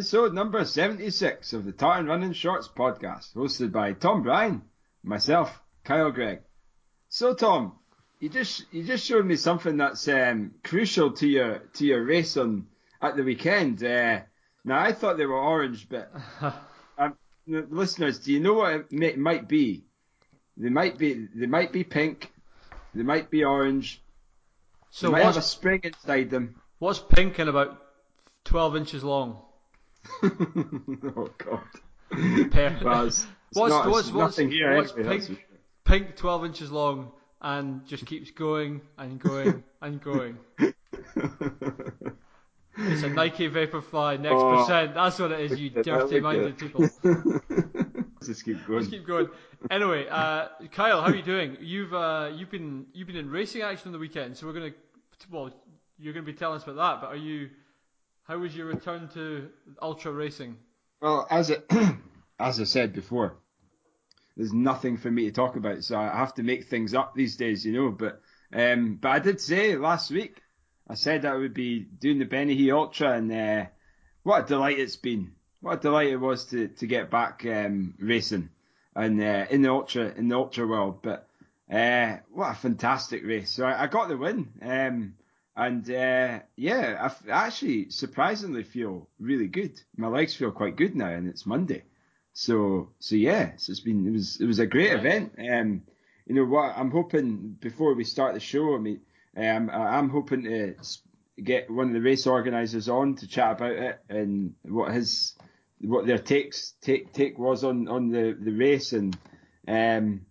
[0.00, 4.62] episode number 76 of the Tartan Running Shorts podcast, hosted by Tom Bryan,
[5.02, 6.40] myself, Kyle Gregg.
[7.10, 7.74] So, Tom,
[8.18, 12.38] you just you just showed me something that's um, crucial to your to your race
[12.38, 12.68] on
[13.02, 13.84] at the weekend.
[13.84, 14.20] Uh,
[14.64, 16.10] now, I thought they were orange, but
[16.96, 17.14] um,
[17.46, 19.84] listeners, do you know what it may, might be?
[20.56, 22.32] They might be they might be pink,
[22.94, 24.02] they might be orange.
[24.88, 26.54] So they might have a spring inside them.
[26.78, 27.82] what's pink and about
[28.44, 29.42] 12 inches long?
[30.22, 31.60] oh God.
[32.50, 35.46] Per- Well, it's, it's what's not, what's what's, nothing here what's anyway, pink?
[35.84, 40.38] Pink 12 inches long and just keeps going and going and going.
[42.76, 44.56] It's a Nike Vaporfly next Oh.
[44.58, 44.94] percent.
[44.94, 46.80] That's what it is, you dirty-minded people.
[48.24, 48.78] Just keep going.
[48.80, 49.28] Let's keep going.
[49.70, 51.56] Anyway, uh, Kyle, how are you doing?
[51.60, 54.70] You've uh, you've been you've been in racing action on the weekend, so we're gonna
[55.30, 55.50] well,
[55.98, 57.00] you're gonna be telling us about that.
[57.00, 57.50] But are you?
[58.30, 59.48] How was your return to
[59.82, 60.56] ultra racing?
[61.02, 61.68] Well, as it,
[62.38, 63.38] as I said before,
[64.36, 67.34] there's nothing for me to talk about, so I have to make things up these
[67.34, 67.90] days, you know.
[67.90, 68.20] But
[68.52, 70.40] um, but I did say last week,
[70.88, 73.64] I said I would be doing the Benny Ultra, and uh,
[74.22, 75.32] what a delight it's been.
[75.60, 78.50] What a delight it was to to get back um, racing
[78.94, 81.02] and uh, in the ultra in the ultra world.
[81.02, 81.28] But
[81.68, 83.50] uh, what a fantastic race!
[83.50, 84.52] So I, I got the win.
[84.62, 85.14] Um,
[85.60, 89.78] and uh, yeah, I f- actually surprisingly feel really good.
[89.94, 91.82] My legs feel quite good now, and it's Monday.
[92.32, 95.34] So so yeah, so it's been it was it was a great event.
[95.38, 95.82] Um,
[96.26, 98.74] you know what I'm hoping before we start the show.
[98.74, 99.00] I mean,
[99.36, 100.76] um, I'm hoping to
[101.42, 105.34] get one of the race organisers on to chat about it and what his
[105.82, 109.16] what their takes take take was on on the the race and
[109.68, 110.22] um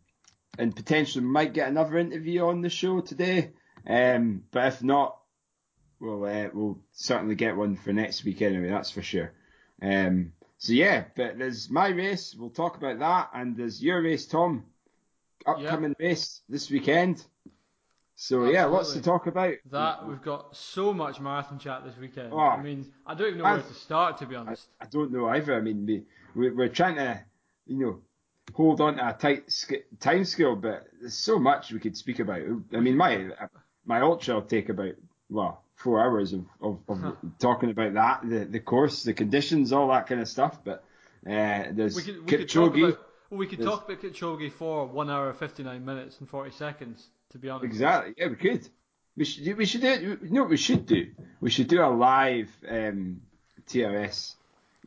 [0.58, 3.52] and potentially might get another interview on the show today.
[3.88, 5.19] Um, but if not,
[6.00, 8.70] we'll uh, we'll certainly get one for next week anyway.
[8.70, 9.32] That's for sure.
[9.82, 12.36] Um, so yeah, but there's my race.
[12.38, 14.66] We'll talk about that, and there's your race, Tom.
[15.46, 17.24] Upcoming race this weekend.
[18.16, 19.54] So yeah, lots to talk about.
[19.72, 22.34] That we've got so much marathon chat this weekend.
[22.34, 22.40] Oh.
[22.40, 24.68] I mean, I don't even know where I've- to start to be honest.
[24.82, 25.56] I don't know either.
[25.56, 26.04] I mean, we,
[26.36, 27.24] we we're trying to,
[27.66, 28.00] you know,
[28.54, 29.50] hold on to a tight
[30.02, 32.42] time scale, but there's so much we could speak about.
[32.74, 33.30] I mean, my
[33.86, 34.96] my ultra will take about
[35.30, 39.88] well four hours of, of, of talking about that, the the course, the conditions, all
[39.90, 40.64] that kind of stuff.
[40.64, 40.84] But
[41.26, 44.86] uh, there's We could we could talk about well, we could talk about Kipchoge for
[44.86, 47.08] one hour fifty nine minutes and forty seconds.
[47.32, 47.66] To be honest.
[47.66, 48.14] Exactly.
[48.18, 48.68] Yeah, we could.
[49.16, 49.58] We should.
[49.58, 49.88] We should do.
[49.88, 51.12] it- You know what we should do?
[51.42, 53.22] We should do a live um,
[53.68, 54.36] TRS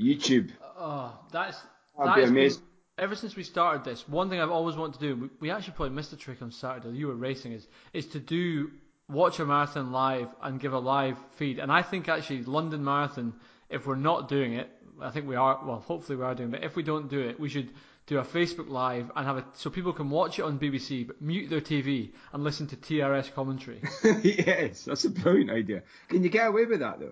[0.00, 0.50] YouTube.
[0.76, 1.56] Oh, that's
[1.96, 2.66] That'd be that's been-
[2.98, 5.74] ever since we started this, one thing I've always wanted to do, we, we actually
[5.74, 6.96] probably missed a trick on Saturday.
[6.96, 8.70] You were racing, is is to do
[9.12, 11.58] watch a marathon live and give a live feed.
[11.58, 13.34] And I think actually London Marathon,
[13.70, 15.60] if we're not doing it, I think we are.
[15.64, 16.48] Well, hopefully we are doing.
[16.50, 17.70] it, But if we don't do it, we should
[18.06, 21.20] do a Facebook live and have it so people can watch it on BBC, but
[21.22, 23.80] mute their TV and listen to TRS commentary.
[24.22, 25.82] yes, that's a brilliant idea.
[26.08, 27.06] Can you get away with that though?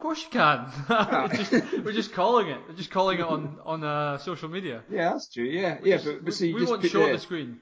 [0.00, 0.66] Of course you can.
[1.32, 2.60] It's just- we're just calling it.
[2.68, 4.82] We're just calling it on on uh, social media.
[4.90, 5.44] Yeah, that's true.
[5.44, 7.60] Yeah, yeah, Just- but, but we, you we just won't show the, the screen.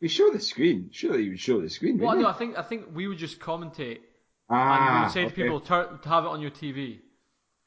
[0.00, 0.90] We show the screen.
[0.92, 1.98] Surely you would show the screen.
[1.98, 2.28] Well, no.
[2.28, 4.00] I think I think we would just commentate
[4.48, 6.98] and we ah, would say to people tur- to have it on your TV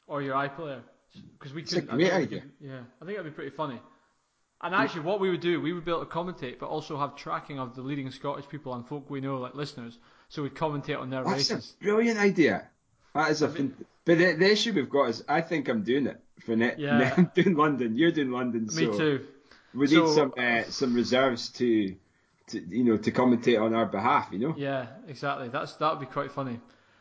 [0.08, 0.82] or your iPlayer
[1.38, 1.88] because we could.
[1.88, 2.44] great idea.
[2.60, 3.80] Yeah, I think that'd be pretty funny.
[4.62, 7.16] And actually, what we would do, we would be able to commentate, but also have
[7.16, 9.98] tracking of the leading Scottish people and folk we know, like listeners.
[10.30, 11.76] So we'd commentate on their That's races.
[11.80, 12.68] a brilliant idea.
[13.14, 13.46] That is a.
[13.46, 16.20] I mean- fin- but the, the issue we've got is, I think I'm doing it
[16.46, 16.80] for net.
[16.80, 17.14] Yeah.
[17.18, 17.98] I'm doing London.
[17.98, 18.64] You're doing London.
[18.64, 19.26] Me so too.
[19.76, 21.96] We So- need some uh, some reserves to,
[22.48, 24.30] to you know to commentate on our behalf.
[24.32, 24.56] You know.
[24.58, 25.50] Yeah, exactly.
[25.50, 26.60] That's that would be quite funny.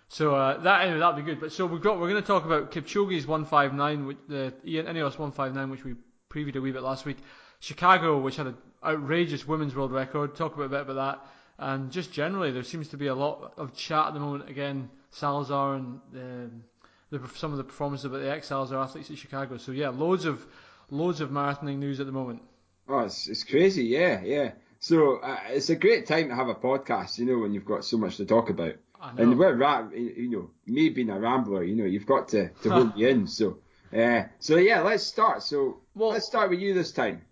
[0.09, 1.41] So uh, that anyway, that'd be good.
[1.41, 5.19] But so we've got we're going to talk about Kipchoge's 159, which the Ian Ineos
[5.19, 5.95] 159, which we
[6.31, 7.19] previewed a wee bit last week.
[7.59, 10.37] Chicago, which had an outrageous women's world record.
[10.37, 11.27] Talk about a bit about that.
[11.59, 14.49] And just generally, there seems to be a lot of chat at the moment.
[14.49, 16.65] Again, Salazar and um,
[17.11, 19.57] the, some of the performances about the ex Salazar athletes at Chicago.
[19.57, 20.45] So yeah, loads of
[20.91, 22.43] loads of marathoning news at the moment.
[22.89, 23.85] Oh, it's it's crazy.
[23.85, 24.53] Yeah, yeah.
[24.87, 27.19] So uh, it's a great time to have a podcast.
[27.19, 28.75] You know, when you've got so much to talk about.
[29.19, 32.71] And we're ra- you know, me being a rambler, you know, you've got to, to
[32.73, 33.27] hold me in.
[33.27, 33.59] So,
[33.93, 35.43] uh, so yeah, let's start.
[35.43, 37.23] So Well- let's start with you this time.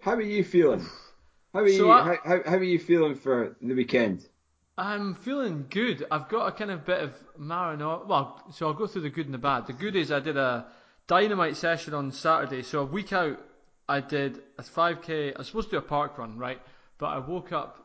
[0.00, 0.86] How are you feeling?
[1.52, 1.90] How are So you?
[1.90, 4.24] I- how, how, how are you feeling for the weekend?
[4.78, 6.06] I'm feeling good.
[6.08, 8.06] I've got a kind of bit of marinara.
[8.06, 9.66] Well, so I'll go through the good and the bad.
[9.66, 10.66] The good is I did a
[11.08, 12.62] dynamite session on Saturday.
[12.62, 13.40] So a week out,
[13.88, 15.34] I did a 5k.
[15.34, 16.60] I was supposed to do a park run, right?
[17.02, 17.84] But I woke up.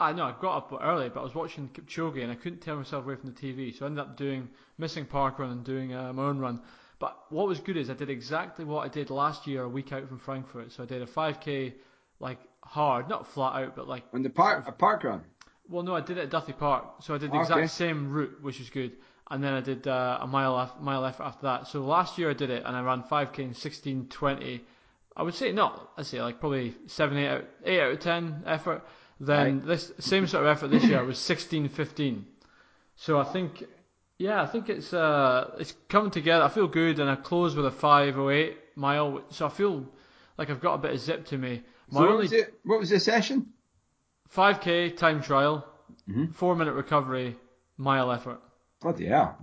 [0.00, 2.74] I know I got up early, but I was watching Kipchoge and I couldn't tear
[2.74, 3.76] myself away from the TV.
[3.78, 6.62] So I ended up doing missing park run and doing uh, my own run.
[6.98, 9.92] But what was good is I did exactly what I did last year, a week
[9.92, 10.72] out from Frankfurt.
[10.72, 11.74] So I did a 5k
[12.20, 15.20] like hard, not flat out, but like On the park, a park run.
[15.68, 17.42] well, no, I did it at Duthie Park, so I did the Okay.
[17.42, 18.92] exact same route, which was good.
[19.30, 21.66] And then I did uh, a mile af- mile effort after that.
[21.66, 24.62] So last year I did it, and I ran 5k in 16:20.
[25.16, 25.92] I would say not.
[25.96, 28.82] I'd say like probably seven, eight out, eight out of ten effort.
[29.20, 29.66] Then Right.
[29.66, 32.24] this same sort of effort this year was 16:15.
[32.96, 33.62] So I think,
[34.18, 36.44] yeah, I think it's uh it's coming together.
[36.44, 39.22] I feel good, and I closed with a 5:08 mile.
[39.30, 39.86] So I feel
[40.36, 41.62] like I've got a bit of zip to me.
[41.92, 42.58] So what was it?
[42.64, 43.52] What was the session?
[44.34, 45.64] 5k time trial,
[46.08, 46.34] Mhm.
[46.34, 47.36] four minute recovery,
[47.76, 48.40] mile effort.
[48.80, 49.38] Bloody hell.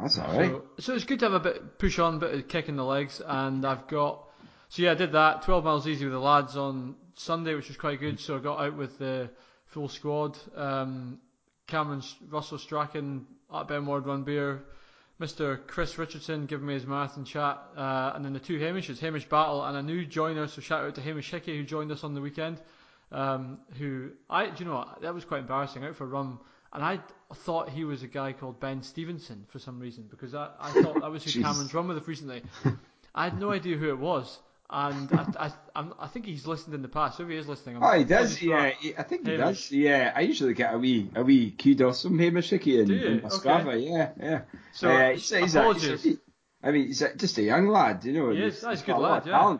[0.00, 0.50] That's all right.
[0.50, 2.84] So, so it's good to have a bit push on, bit of kick in the
[2.84, 4.28] legs, and I've got.
[4.68, 5.42] So yeah, I did that.
[5.42, 8.18] 12 miles easy with the lads on Sunday, which was quite good.
[8.20, 9.30] So I got out with the
[9.66, 10.36] full squad.
[10.56, 11.18] Um,
[11.66, 14.62] Cameron Russell Strachan at Ben Ward Run Beer,
[15.20, 15.64] Mr.
[15.66, 19.64] Chris Richardson giving me his marathon chat, uh, and then the two Hamishes, Hamish Battle
[19.64, 20.48] and a new joiner.
[20.48, 22.60] So shout out to Hamish Hickey who joined us on the weekend.
[23.12, 25.84] Um, who I, do you know what, that was quite embarrassing.
[25.84, 26.38] Out for a run,
[26.72, 26.98] and I
[27.32, 31.00] thought he was a guy called Ben Stevenson for some reason because I, I thought
[31.00, 31.42] that was who.
[31.42, 32.42] Cameron's run with us recently.
[33.14, 34.38] I had no idea who it was,
[34.74, 37.20] and I, I, I think he's listened in the past.
[37.20, 38.42] If he is listening, I'm Oh, he does.
[38.42, 39.68] Yeah, he- I think he Hamish.
[39.68, 39.72] does.
[39.72, 43.22] Yeah, I usually get a wee, a wee kudos from Hamish Hickey in, Do you?
[43.24, 43.78] Okay.
[43.78, 44.40] Yeah, yeah.
[44.72, 46.18] So Uh, he's, a- he's a- he's a-
[46.62, 48.30] I mean, he's a, just a young lad, you know.
[48.30, 48.64] He and is.
[48.66, 49.40] He's a good lad, yeah.
[49.40, 49.58] Uh,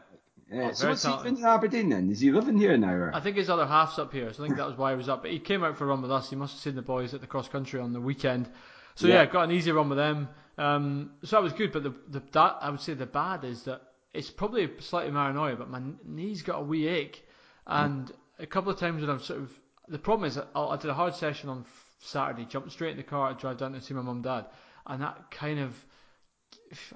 [0.53, 1.33] Oh, so what's he talented.
[1.35, 2.11] doing in Aberdeen then?
[2.11, 2.93] Is he living here now?
[2.93, 3.15] Or?
[3.15, 5.09] I think his other half's up here, so I think that was why he was
[5.09, 5.23] up.
[5.23, 6.29] But he came out for a run with us.
[6.31, 8.49] He must have seen the boys at the cross country on the weekend.
[8.95, 9.27] So yeah, Yeah.
[9.27, 10.29] got an easy run with them.
[10.59, 11.73] Um, so that was good.
[11.73, 13.81] But the the that I would say the bad is that
[14.15, 17.27] it's probably slightly paranoia, but my knee's got a wee ache,
[17.67, 17.73] hmm.
[17.73, 19.51] and a couple of times when I'm sort of
[19.89, 21.67] the problem is I I did a hard session on
[22.01, 24.47] Saturday, jumped straight in the car, to drive down to see my mum and dad,
[24.87, 25.75] and that kind of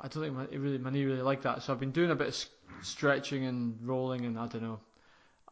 [0.01, 1.63] I don't think my, it really my knee really liked that.
[1.63, 2.45] So I've been doing a bit of
[2.83, 4.81] stretching and rolling, and I don't know.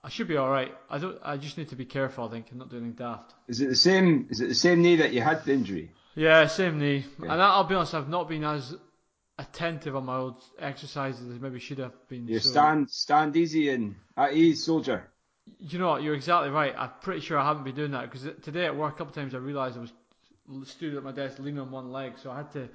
[0.02, 0.72] I should be all right.
[0.88, 1.18] I don't.
[1.24, 2.28] I just need to be careful.
[2.28, 3.34] I think and not do anything daft.
[3.48, 4.28] Is it the same?
[4.30, 5.90] Is it the same knee that you had the injury?
[6.14, 7.04] Yeah, same knee.
[7.22, 7.32] Yeah.
[7.32, 8.74] And I- I'll be honest, I've not been as
[9.38, 12.26] attentive on my old exercises as maybe should have been.
[12.26, 15.08] You so- stand stand easy and at ease, soldier.
[15.60, 16.02] You know what?
[16.02, 16.74] You're exactly right.
[16.76, 19.14] I'm pretty sure I haven't been doing that because today at work, a couple of
[19.14, 19.92] times I realised I was
[20.68, 22.68] stood at my desk leaning on one leg, so I had to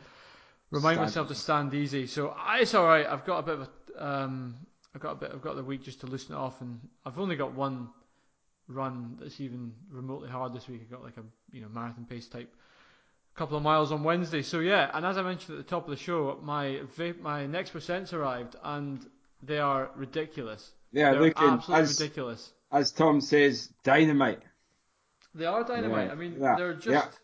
[0.69, 2.07] remind Stand myself to stand easy.
[2.07, 3.05] So I, it's all right.
[3.05, 4.55] I've got a bit of a, um,
[4.95, 7.19] I've got a bit, I've got the week just to loosen it off, and I've
[7.19, 7.89] only got one
[8.67, 10.81] run that's even remotely hard this week.
[10.83, 12.53] I've got like a you know marathon pace type
[13.35, 14.41] couple of miles on Wednesday.
[14.41, 17.45] So yeah, and as I mentioned at the top of the show, my vape, my
[17.45, 19.05] next percents arrived, and
[19.41, 20.71] they are ridiculous.
[20.91, 22.51] Yeah, They're looking absolutely as ridiculous.
[22.71, 24.41] as Tom says, dynamite.
[25.33, 26.07] They are dynamite.
[26.07, 27.17] Yeah, I mean, yeah, they're just yeah.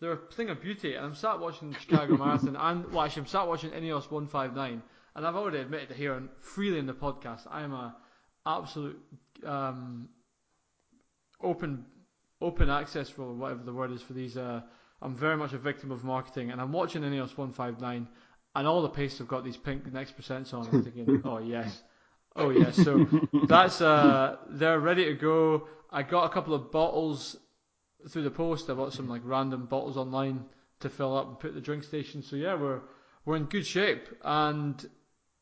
[0.00, 0.94] they're a thing of beauty.
[0.94, 4.82] And I'm sat watching the Chicago Marathon, and well, actually, I'm sat watching Ineos 159,
[5.14, 7.94] and I've already admitted to here and freely in the podcast, I am a
[8.44, 9.00] absolute
[9.46, 10.08] um,
[11.40, 11.86] open
[12.40, 14.36] open access for whatever the word is for these.
[14.36, 14.62] Uh,
[15.04, 18.08] I'm very much a victim of marketing, and I'm watching Ineos 159,
[18.56, 20.66] and all the paces have got these pink next percents on.
[20.66, 21.82] I'm thinking, oh yes.
[22.34, 23.06] Oh yes, so
[23.46, 25.68] that's uh, they're ready to go.
[25.90, 27.36] I got a couple of bottles
[28.08, 28.70] through the post.
[28.70, 30.46] I bought some like random bottles online
[30.80, 32.22] to fill up and put at the drink station.
[32.22, 32.80] So yeah, we're
[33.26, 34.84] we're in good shape, and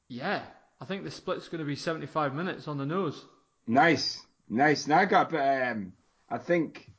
[0.09, 0.43] yeah,
[0.81, 3.25] I think the split's going to be 75 minutes on the nose.
[3.69, 4.89] Nice, nice.
[4.89, 5.93] Now I got, um,
[6.29, 6.92] I think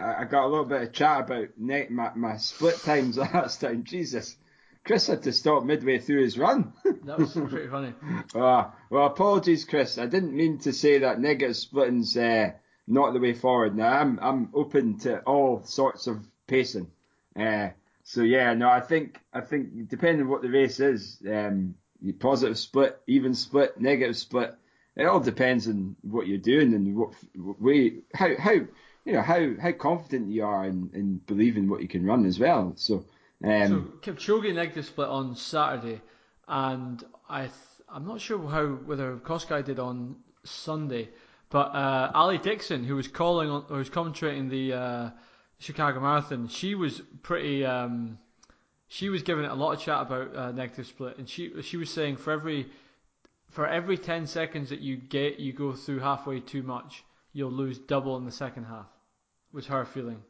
[0.00, 3.84] I got a little bit of chat about ne- my my split times last time.
[3.84, 4.36] Jesus,
[4.84, 6.72] Chris had to stop midway through his run.
[7.04, 7.94] That was pretty funny.
[8.34, 9.96] Ah, well, apologies, Chris.
[9.96, 12.50] I didn't mean to say that negative splitting's uh,
[12.86, 13.74] not the way forward.
[13.74, 16.90] Now I'm I'm open to all sorts of pacing.
[17.34, 17.70] Uh,
[18.02, 21.74] so yeah, no, I think I think depending on what the race is, um,
[22.18, 24.54] positive split, even split, negative split,
[24.96, 28.56] it all depends on what you're doing and what, what way how how
[29.04, 32.38] you know how how confident you are in, in believing what you can run as
[32.38, 32.72] well.
[32.76, 33.04] So.
[33.42, 36.02] Um, so Kipchoge negative split on Saturday,
[36.46, 37.52] and I th-
[37.88, 41.08] I'm not sure how whether Kosgei did on Sunday,
[41.48, 45.10] but uh, Ali Dixon, who was calling on, who was commentating the uh,
[45.58, 47.64] Chicago Marathon, she was pretty.
[47.64, 48.18] Um,
[48.88, 51.76] she was giving it a lot of chat about uh, negative split, and she she
[51.76, 52.66] was saying for every
[53.48, 57.78] for every ten seconds that you get you go through halfway too much, you'll lose
[57.78, 58.86] double in the second half.
[59.52, 60.22] Was her feeling.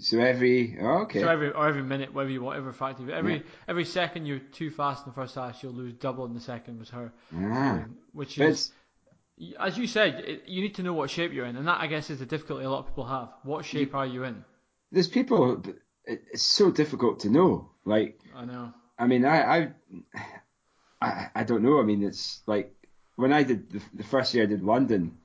[0.00, 1.20] so every oh, okay.
[1.20, 3.10] So every or every minute, whatever you want, whatever factor.
[3.10, 3.42] Every Yeah.
[3.68, 6.78] every second you're too fast in the first half, you'll lose double in the second.
[6.78, 7.36] Was her, Ah.
[7.36, 8.72] feeling, which is
[9.58, 11.86] as you said, it, you need to know what shape you're in, and that I
[11.86, 13.28] guess is the difficulty a lot of people have.
[13.42, 14.44] What shape are you in?
[14.90, 15.62] there's people
[16.04, 18.72] it's so difficult to know like I know.
[18.98, 19.72] I mean, I, I,
[21.00, 21.80] I, I don't know.
[21.80, 22.74] I mean, it's like
[23.16, 25.18] when I did the, the first year I did London,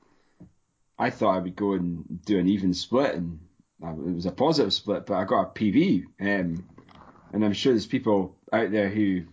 [0.98, 3.38] I thought I would go and do an even split, and
[3.82, 6.04] it was a positive split, but I got a PB.
[6.20, 6.64] Um,
[7.32, 9.24] and I'm sure there's people out there who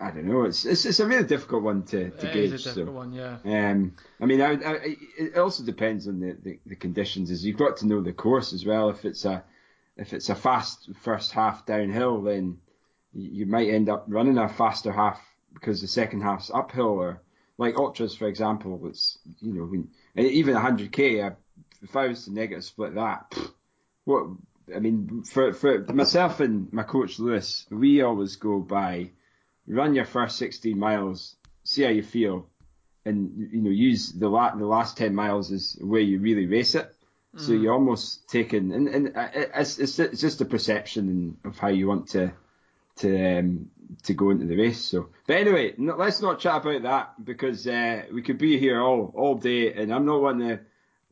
[0.00, 0.44] I don't know.
[0.44, 2.52] It's it's, it's a really difficult one to, to it gauge.
[2.52, 3.36] Is a difficult so, one, yeah.
[3.44, 7.30] Um, I mean, I, I, it also depends on the, the, the conditions.
[7.30, 8.90] Is you've got to know the course as well.
[8.90, 9.44] If it's a
[9.96, 12.58] if it's a fast first half downhill, then
[13.14, 15.20] you might end up running a faster half
[15.54, 16.86] because the second half's uphill.
[16.86, 17.22] Or
[17.58, 21.36] like ultras, for example, it's you know when, even 100k.
[21.82, 23.36] If I was to negative split that,
[24.04, 24.26] what
[24.74, 29.10] I mean for for myself and my coach Lewis, we always go by
[29.66, 32.48] run your first 16 miles, see how you feel,
[33.04, 36.74] and you know use the la- the last 10 miles as where you really race
[36.74, 36.92] it.
[37.34, 37.40] Mm.
[37.40, 41.88] So you're almost taking, and, and it's, it's, it's just a perception of how you
[41.88, 42.32] want to
[42.96, 43.70] to um,
[44.04, 44.84] to go into the race.
[44.84, 48.80] So, but anyway, no, let's not chat about that because uh, we could be here
[48.80, 50.60] all all day, and I'm not one to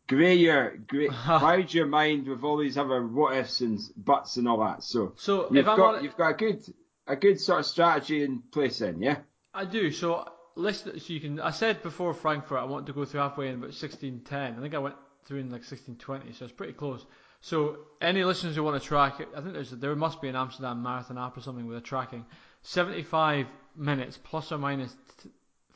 [0.07, 4.49] grey your grey, cloud your mind with all these other what ifs and buts and
[4.49, 4.83] all that.
[4.83, 6.05] So, so you've got on...
[6.05, 6.65] you've got a good
[7.07, 9.19] a good sort of strategy in place then, yeah?
[9.55, 9.91] I do.
[9.91, 11.41] So listen, so you can.
[11.41, 14.59] I said before Frankfurt, I wanted to go through halfway in about 16:10.
[14.59, 17.05] I think I went through in like 16:20, so it's pretty close.
[17.43, 20.37] So any listeners who want to track it, I think there's there must be an
[20.37, 22.25] Amsterdam Marathon app or something with a tracking.
[22.63, 24.95] 75 minutes plus or minus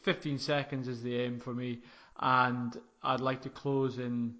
[0.02, 1.80] 15 seconds is the aim for me,
[2.20, 4.34] and I'd like to close in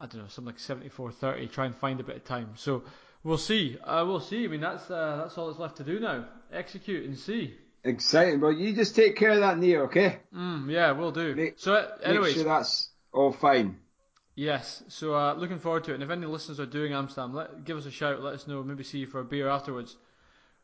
[0.00, 1.50] I don't know something like 74:30.
[1.52, 2.52] Try and find a bit of time.
[2.56, 2.82] So
[3.24, 3.78] We'll see.
[3.78, 4.44] Uh, we'll see.
[4.44, 6.24] I mean, that's uh, that's all that's left to do now.
[6.52, 7.54] Execute and see.
[7.84, 8.40] Exciting.
[8.40, 10.20] Well, you just take care of that knee, okay?
[10.34, 11.34] Mm, yeah, we'll do.
[11.34, 13.78] Make, so, anyways, make sure that's all fine.
[14.34, 14.82] Yes.
[14.88, 15.94] So, uh, looking forward to it.
[15.94, 18.22] And if any listeners are doing Amsterdam, let, give us a shout.
[18.22, 18.62] Let us know.
[18.62, 19.96] Maybe see you for a beer afterwards.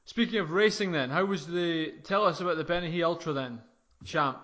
[0.05, 1.93] Speaking of racing, then, how was the?
[2.05, 3.61] Tell us about the Bennachie Ultra, then,
[4.05, 4.39] champ.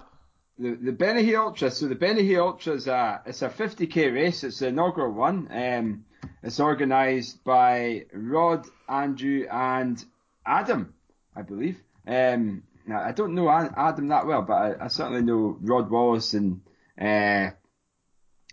[0.58, 1.70] The the Bennachie Ultra.
[1.70, 4.44] So the Bennachie Ultra is a it's a 50k race.
[4.44, 5.48] It's the inaugural one.
[5.50, 6.04] Um,
[6.42, 10.04] it's organised by Rod, Andrew, and
[10.44, 10.92] Adam,
[11.34, 11.82] I believe.
[12.06, 16.34] Um, now, I don't know Adam that well, but I, I certainly know Rod Wallace
[16.34, 16.60] and
[17.00, 17.50] uh,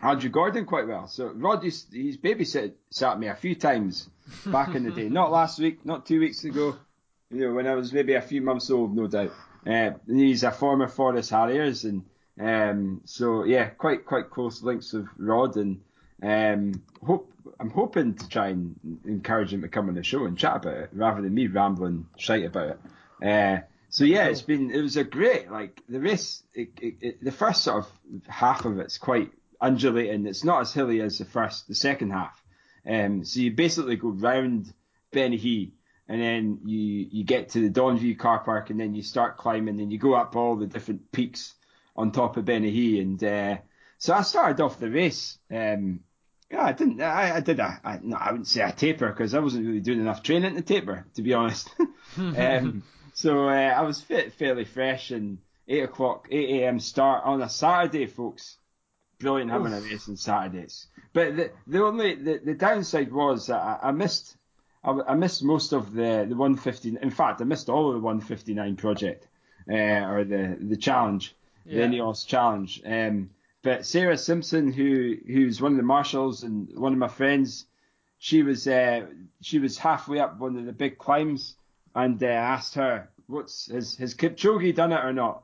[0.01, 1.07] Andrew Gordon quite well.
[1.07, 4.09] So Rod, he's, he's babysat sat me a few times
[4.45, 5.09] back in the day.
[5.09, 6.75] Not last week, not two weeks ago.
[7.29, 9.31] You know, when I was maybe a few months old, no doubt.
[9.65, 12.03] Uh, he's a former Forres Harriers, and
[12.39, 15.81] um, so yeah, quite quite close links with Rod, and
[16.21, 20.37] um, hope I'm hoping to try and encourage him to come on the show and
[20.37, 22.77] chat about it rather than me rambling shite about
[23.21, 23.25] it.
[23.25, 26.43] Uh, so yeah, it's been it was a great like the race.
[26.53, 29.31] It, it, it, the first sort of half of it's quite
[29.61, 30.25] undulating.
[30.25, 32.43] It's not as hilly as the first, the second half.
[32.85, 34.73] Um, so you basically go round
[35.13, 35.71] Bennachie
[36.07, 39.79] and then you you get to the Donview car park and then you start climbing
[39.79, 41.53] and you go up all the different peaks
[41.95, 43.57] on top of Bennachie and uh,
[43.99, 45.99] so I started off the race um,
[46.51, 47.01] yeah, I didn't.
[47.01, 47.79] I, I did a.
[47.83, 50.61] I, no, I wouldn't say a taper because I wasn't really doing enough training to
[50.61, 51.69] taper, to be honest.
[52.17, 55.37] um, so uh, I was fit, fairly fresh, and
[55.67, 56.79] eight o'clock, eight a.m.
[56.79, 58.57] start on a Saturday, folks.
[59.21, 59.85] Brilliant having Oof.
[59.85, 60.87] a race on Saturdays.
[61.13, 64.37] But the the only the, the downside was that I, I missed.
[64.83, 66.97] I, I, missed most of the the 150.
[67.01, 69.27] In fact, I missed all of the 159 project
[69.69, 71.35] uh, or the the challenge,
[71.65, 71.87] yeah.
[71.87, 72.81] the Ineos challenge.
[72.85, 73.29] Um,
[73.63, 77.65] but Sarah Simpson, who who's one of the marshals and one of my friends,
[78.17, 79.05] she was uh,
[79.41, 81.55] she was halfway up one of the big climbs,
[81.93, 85.43] and uh, asked her, "What's has has Kipchoge done it or not?"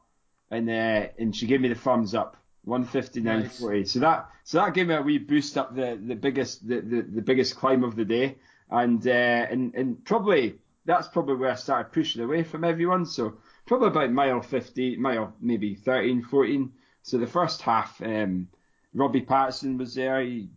[0.50, 3.24] And uh, and she gave me the thumbs up, 159.40.
[3.24, 3.92] Nice.
[3.92, 7.02] So that so that gave me a wee boost up the the biggest the, the,
[7.02, 8.38] the biggest climb of the day,
[8.70, 10.56] and uh, and and probably
[10.86, 13.06] that's probably where I started pushing away from everyone.
[13.06, 16.72] So probably about mile 50, mile maybe 13, 14
[17.08, 18.50] so the first half, um,
[18.94, 20.20] Robbie Patterson was there.
[20.20, 20.50] He,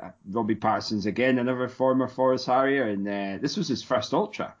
[0.00, 4.52] uh, Robbie Patterson's again another former Forres Harrier, and uh, this was his first ultra.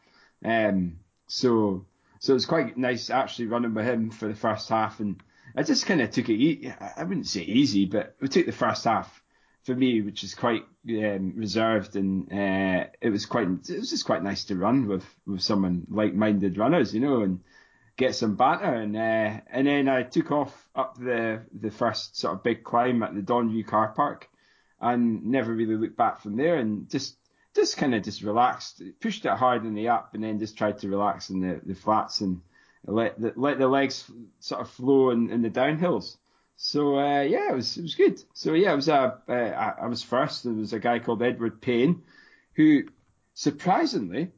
[0.44, 1.84] Um, so
[2.20, 5.20] so it was quite nice actually running with him for the first half, and
[5.56, 6.74] I just kind of took it.
[6.96, 9.22] I wouldn't say easy, but we took the first half
[9.64, 14.04] for me, which is quite um, reserved, and uh, it was quite it was just
[14.04, 17.40] quite nice to run with with someone like-minded runners, you know, and
[17.96, 22.34] get some banter, and uh, and then I took off up the the first sort
[22.34, 24.28] of big climb at the Donview car park,
[24.80, 27.16] and never really looked back from there, and just
[27.54, 30.78] just kind of just relaxed, pushed it hard in the up, and then just tried
[30.80, 32.42] to relax in the, the flats and
[32.86, 36.16] let the, let the legs sort of flow in, in the downhills.
[36.56, 38.22] So uh, yeah, it was it was good.
[38.32, 40.44] So yeah, it was a uh, I was first.
[40.44, 42.02] There was a guy called Edward Payne,
[42.54, 42.84] who
[43.34, 44.30] surprisingly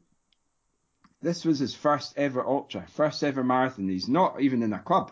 [1.21, 3.87] this was his first ever ultra, first ever marathon.
[3.87, 5.11] He's not even in a club.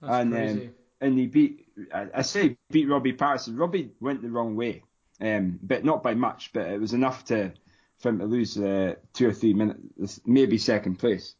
[0.00, 0.66] That's and, crazy.
[0.66, 3.56] Um, and he beat, I, I say beat Robbie Patterson.
[3.56, 4.82] Robbie went the wrong way,
[5.20, 6.52] um, but not by much.
[6.52, 7.52] But it was enough to
[7.98, 11.34] for him to lose uh, two or three minutes, maybe second place.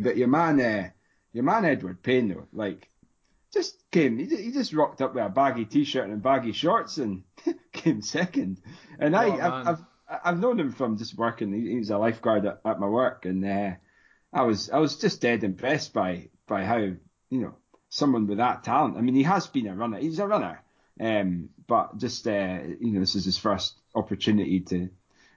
[0.00, 0.90] But your man, uh,
[1.32, 2.88] your man Edward Payne though, like
[3.52, 7.24] just came, he, he just rocked up with a baggy t-shirt and baggy shorts and
[7.72, 8.60] came second.
[8.98, 9.40] And I, man.
[9.40, 9.84] I've, I've,
[10.24, 11.52] I've known him from just working.
[11.52, 13.72] He, he was a lifeguard at, at my work, and uh,
[14.32, 16.98] I was, I was just dead impressed by, by how, you
[17.30, 17.54] know,
[17.88, 18.96] someone with that talent.
[18.96, 19.98] I mean, he has been a runner.
[19.98, 20.62] He's a runner,
[21.00, 24.88] um, but just, uh, you know, this is his first opportunity to,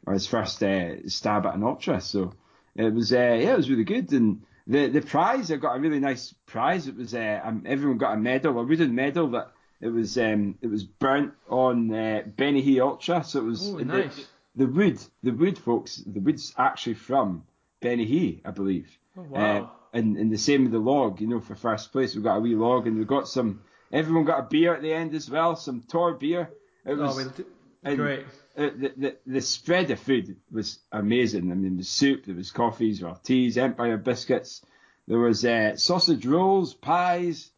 [0.06, 2.02] or his first uh, stab at an ultra.
[2.02, 2.34] So
[2.76, 4.12] it was, uh, yeah, it was really good.
[4.12, 6.88] And the the prize, I got a really nice prize.
[6.88, 9.52] It was, uh, um, everyone got a medal, a wooden medal that
[9.82, 13.24] it was, um, it was burnt on uh, Bennachie Ultra.
[13.24, 14.28] So it was Oh, the- nice.
[14.56, 17.44] the wood, the wood, folks, the wood's actually from
[17.82, 18.98] Bennachie, I believe.
[19.18, 19.40] Oh, wow.
[19.64, 19.68] Uh,
[19.98, 22.40] and, and the same with the log, you know, for first place, we've got a
[22.40, 23.62] wee log, and we've got some.
[23.92, 26.50] Everyone got a beer at the end as well, some Tor beer.
[26.86, 27.46] It was oh, we'll do-
[27.84, 28.26] and- great.
[28.56, 31.52] the, the the spread of food was amazing.
[31.52, 34.62] I mean, the soup, there was coffees, there were teas, Empire biscuits,
[35.08, 37.50] there was uh, sausage rolls, pies,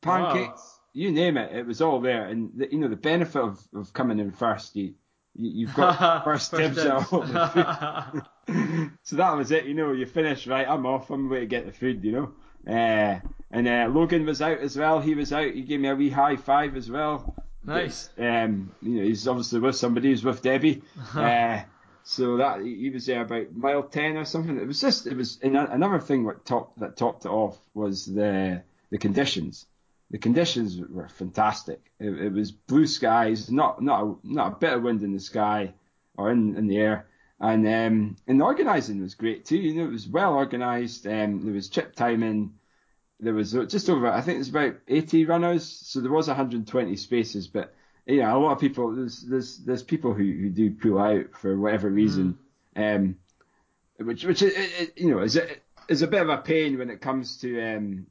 [0.00, 1.54] pancakes, you name it.
[1.56, 2.26] It was all there.
[2.26, 4.94] And the, you know, the benefit of, of coming in first, you,
[5.34, 8.92] you you've got first, First dibs at all the food.
[9.02, 9.64] so that was it.
[9.64, 10.68] You know, you finish right.
[10.68, 11.10] I'm off.
[11.10, 12.04] I'm going to get the food.
[12.04, 12.32] You know.
[12.66, 13.18] Uh,
[13.50, 15.00] and uh, Logan was out as well.
[15.00, 15.52] He was out.
[15.52, 17.34] He gave me a wee high five as well.
[17.64, 18.10] Nice.
[18.18, 20.08] Um, you know, he's obviously with somebody.
[20.10, 20.82] He's with Debbie.
[21.14, 21.60] uh,
[22.04, 24.58] so that he was there about mile ten or something.
[24.58, 25.06] It was just.
[25.06, 29.66] It was another thing what top that topped it off was the the conditions.
[30.10, 31.80] The conditions were fantastic.
[31.98, 35.20] It, it was blue skies, not not a, not a bit of wind in the
[35.20, 35.72] sky
[36.16, 37.06] or in, in the air,
[37.40, 39.56] and um, and the organising was great too.
[39.56, 41.06] You know, it was well organised.
[41.06, 42.54] Um, there was chip timing.
[43.22, 47.48] There was just over, I think there's about 80 runners, so there was 120 spaces.
[47.48, 50.98] But you know, a lot of people there's there's there's people who, who do pull
[50.98, 52.36] out for whatever reason,
[52.76, 53.16] um,
[53.98, 55.46] which which it, it, you know is a,
[55.88, 58.06] is a bit of a pain when it comes to um,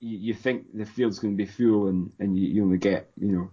[0.00, 3.10] you, you think the field's going to be full and, and you, you only get,
[3.16, 3.50] you know,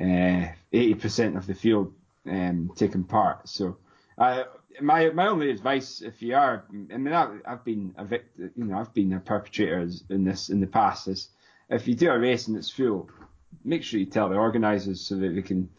[0.00, 1.92] uh, 80% of the field
[2.26, 3.48] um, taking part.
[3.48, 3.78] So,
[4.18, 4.44] uh,
[4.80, 8.64] my my only advice, if you are, I mean, I've, I've been a victim, you
[8.64, 11.08] know, I've been a perpetrator in this in the past.
[11.08, 11.28] Is
[11.68, 13.10] if you do a race and it's full,
[13.64, 15.70] make sure you tell the organisers so that they can,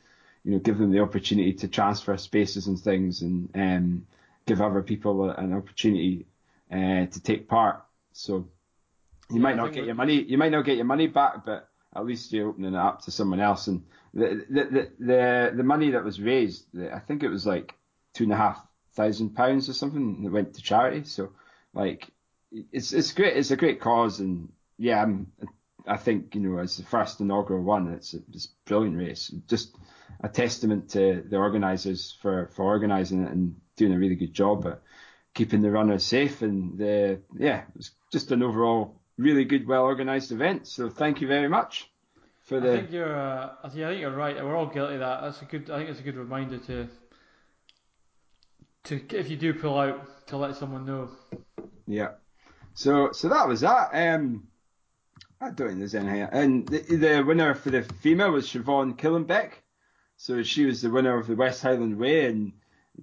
[0.44, 4.08] you know, give them the opportunity to transfer spaces and things, and um,
[4.46, 6.28] give other people an opportunity
[6.72, 7.84] uh, to take part.
[8.14, 8.48] So
[9.32, 10.22] you Yeah, might not get your money.
[10.24, 13.12] You might not get your money back, but at least you're opening it up to
[13.12, 13.68] someone else.
[13.68, 17.74] And the the the the, the money that was raised, I think it was like
[18.14, 18.62] two and a half
[18.94, 21.04] thousand pounds or something that went to charity.
[21.06, 21.32] So
[21.74, 22.10] like
[22.52, 23.38] it's it's great.
[23.38, 25.32] It's a great cause, and yeah, I'm,
[25.88, 29.34] I think you know as the first inaugural one, it's a, it's a brilliant race.
[29.48, 29.76] Just
[30.22, 34.66] a testament to the organisers for for organising it and doing a really good job
[34.68, 34.82] at
[35.34, 36.42] keeping the runners safe.
[36.42, 40.68] And the yeah, it's just an overall really good, well organised event.
[40.68, 41.90] So thank you very much
[42.44, 42.74] for the...
[42.74, 43.16] I think you're.
[43.16, 44.36] Uh, I think I think you're right.
[44.36, 45.22] We're all guilty of that.
[45.22, 45.70] That's a good.
[45.70, 46.88] I think it's a good reminder to.
[48.86, 51.10] To if you do pull out, to let someone know.
[51.88, 52.14] Yeah.
[52.74, 53.90] So so that was that.
[53.94, 54.48] Um,
[55.40, 56.22] I don't think there's anything.
[56.32, 59.54] And the, the winner for the female was Siobhan Killenbeck.
[60.18, 62.54] So she was the winner of the West Highland Way and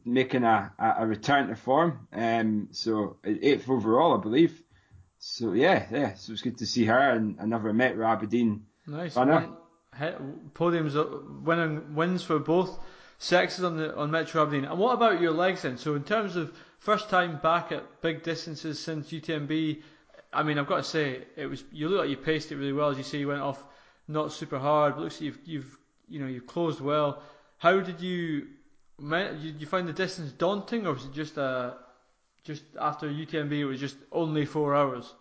[0.04, 2.06] making a, a, return to form.
[2.12, 4.62] Um, so eighth overall, I believe.
[5.18, 6.14] So yeah, yeah.
[6.14, 8.66] So it's good to see her and another Metro Aberdeen.
[8.86, 9.16] Nice.
[9.16, 9.48] Runner.
[9.48, 9.56] One,
[9.98, 10.04] he,
[10.54, 12.78] podiums, uh, winning wins for both
[13.18, 14.64] sexes on the on Metro Aberdeen.
[14.64, 15.76] And what about your legs then?
[15.76, 19.82] So in terms of first time back at big distances since UTMB,
[20.32, 22.72] I mean I've got to say it was you look like you paced it really
[22.72, 22.90] well.
[22.90, 23.62] As you say, you went off
[24.06, 24.94] not super hard.
[24.94, 25.78] But looks like you've you've
[26.08, 27.22] you know you've closed well.
[27.58, 28.46] How did you?
[29.00, 31.72] Did you find the distance daunting, or was it just uh
[32.44, 35.12] just after UTMB it was just only four hours?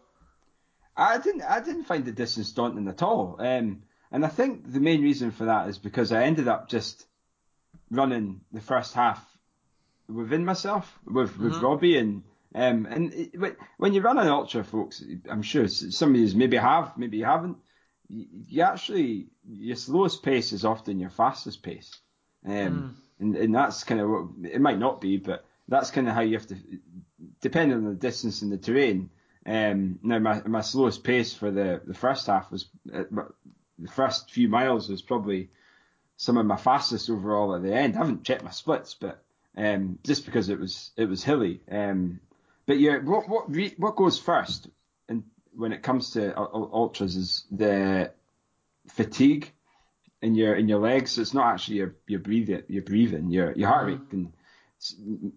[0.96, 3.36] I didn't I didn't find the distance daunting at all.
[3.40, 7.07] Um, and I think the main reason for that is because I ended up just
[7.90, 9.24] running the first half
[10.08, 11.62] within myself with with Mhm.
[11.62, 12.24] Robbie and
[12.56, 13.40] um and it,
[13.78, 17.26] when- you run an ultra, folks, I'm sure some of you maybe have, maybe you
[17.26, 17.58] haven't.
[18.10, 21.92] You, you actually your slowest pace is often your fastest pace,
[22.46, 26.14] um, and and that's kind of what it might not be, but that's kind of
[26.14, 26.56] how you have to,
[27.42, 29.10] depending on the distance and the terrain.
[29.46, 33.04] Um, now my my slowest pace for the the first half was uh,
[33.80, 35.50] the first few miles was probably
[36.18, 37.96] some of my fastest overall at the end.
[37.96, 39.24] I haven't checked my splits, but
[39.56, 41.62] um, just because it was it was hilly.
[41.72, 42.20] Um,
[42.66, 44.68] but yeah, what what re, what goes first,
[45.08, 45.24] and
[45.56, 48.12] when it comes to ultras, is the
[48.90, 49.52] fatigue
[50.22, 51.12] in your in your legs.
[51.12, 54.34] So it's not actually your your breathing, your breathing, your your heart rate, and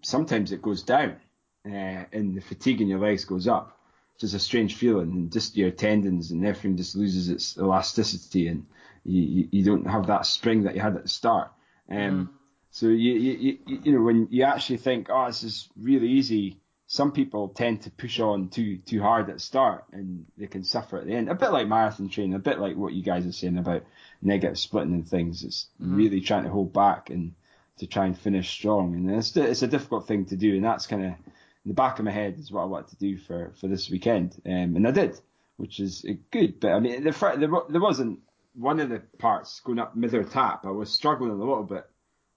[0.01, 1.17] sometimes it goes down,
[1.65, 3.77] uh, and the fatigue in your legs goes up.
[4.15, 8.47] Which is a strange feeling, and just your tendons and everything just loses its elasticity,
[8.49, 8.65] and
[9.03, 11.51] you, you, you don't have that spring that you had at the start.
[11.89, 12.29] Um, mm.
[12.71, 16.57] So you, you you you know when you actually think, oh, this is really easy.
[16.87, 20.63] Some people tend to push on too too hard at the start, and they can
[20.63, 21.29] suffer at the end.
[21.29, 23.83] A bit like marathon training, a bit like what you guys are saying about
[24.21, 25.43] negative splitting and things.
[25.43, 25.95] It's mm.
[25.95, 27.33] really trying to hold back and
[27.77, 30.87] to try and finish strong, and it's it's a difficult thing to do, and that's
[30.87, 33.51] kind of in the back of my head is what I wanted to do for
[33.59, 35.19] for this weekend, um, and I did,
[35.57, 36.59] which is good.
[36.59, 38.19] But I mean, the, there there wasn't
[38.53, 40.65] one of the parts going up Mither Tap.
[40.65, 41.85] I was struggling a little bit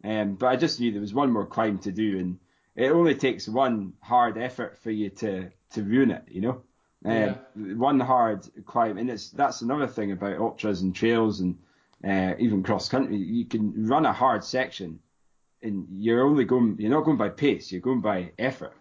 [0.04, 2.38] um, but I just knew there was one more climb to do, and
[2.76, 6.62] it only takes one hard effort for you to to ruin it, you know.
[7.06, 7.36] Um, yeah.
[7.74, 11.58] One hard climb, and it's that's another thing about ultras and trails and
[12.06, 13.16] uh, even cross country.
[13.16, 15.00] You can run a hard section,
[15.62, 18.76] and you're only going, you're not going by pace, you're going by effort,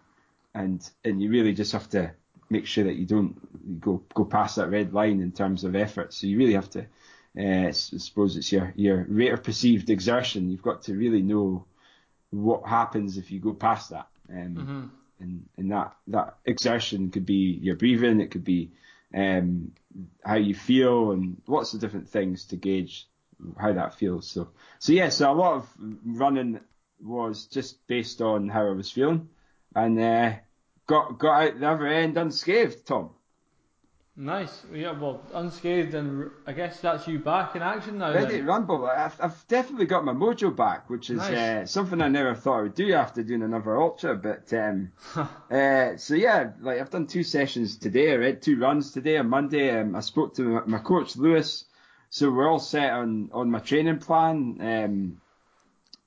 [0.54, 2.12] and and you really just have to
[2.50, 6.12] make sure that you don't go go past that red line in terms of effort.
[6.12, 6.86] So you really have to
[7.38, 10.50] uh, I suppose it's your, your rate of perceived exertion.
[10.50, 11.64] You've got to really know
[12.30, 14.08] what happens if you go past that.
[14.28, 14.84] Um, mm-hmm.
[15.20, 18.72] and, and that, that exertion could be your breathing, it could be
[19.14, 19.72] um,
[20.24, 23.06] how you feel, and lots of different things to gauge
[23.58, 24.28] how that feels.
[24.28, 25.68] So, so yeah, so a lot of
[26.04, 26.60] running
[27.02, 29.28] was just based on how I was feeling,
[29.74, 30.32] and uh,
[30.86, 33.10] got got out the other end unscathed, Tom.
[34.16, 34.62] Nice.
[34.72, 38.14] Yeah, well, unscathed, and I guess that's you back in action now.
[38.14, 38.40] Ready then.
[38.42, 38.86] to rumble.
[38.86, 41.32] I've, I've definitely got my mojo back, which is nice.
[41.36, 44.14] uh, something I never thought I would do after doing another ultra.
[44.14, 44.92] But um,
[45.50, 48.12] uh, so yeah, like I've done two sessions today.
[48.12, 49.80] I read two runs today on Monday.
[49.80, 51.64] Um, I spoke to my, my, coach Lewis,
[52.10, 54.58] so we're all set on on my training plan.
[54.60, 55.20] Um,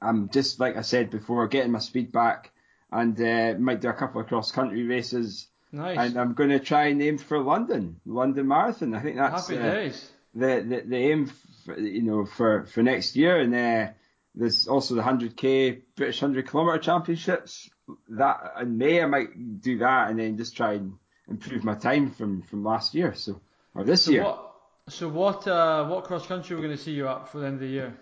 [0.01, 2.51] I'm just like I said before, getting my speed back,
[2.89, 5.49] and uh, might do a couple of cross country races.
[5.71, 5.97] Nice.
[5.97, 8.93] And I'm going to try and aim for London, London Marathon.
[8.93, 10.11] I think that's Happy uh, days.
[10.33, 11.31] The, the the aim,
[11.65, 13.39] for, you know, for for next year.
[13.39, 13.91] And uh,
[14.33, 17.69] there's also the 100k British 100 kilometer championships.
[18.09, 20.93] That in May I might do that, and then just try and
[21.27, 23.13] improve my time from from last year.
[23.15, 23.41] So
[23.75, 24.23] or this so year.
[24.23, 24.53] What,
[24.89, 27.47] so what uh, what cross country are we going to see you at for the
[27.47, 27.97] end of the year?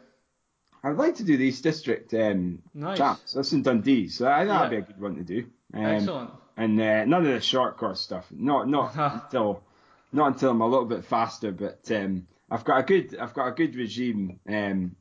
[0.83, 2.99] I'd like to do the East District um, nice.
[2.99, 3.33] champs.
[3.33, 4.59] That's in Dundee, so I think yeah.
[4.59, 5.45] that'd be a good one to do.
[5.73, 8.25] Um, Excellent and uh, none of the short course stuff.
[8.31, 9.63] Not not until
[10.11, 11.51] not until I'm a little bit faster.
[11.51, 14.95] But um, I've got a good I've got a good regime um,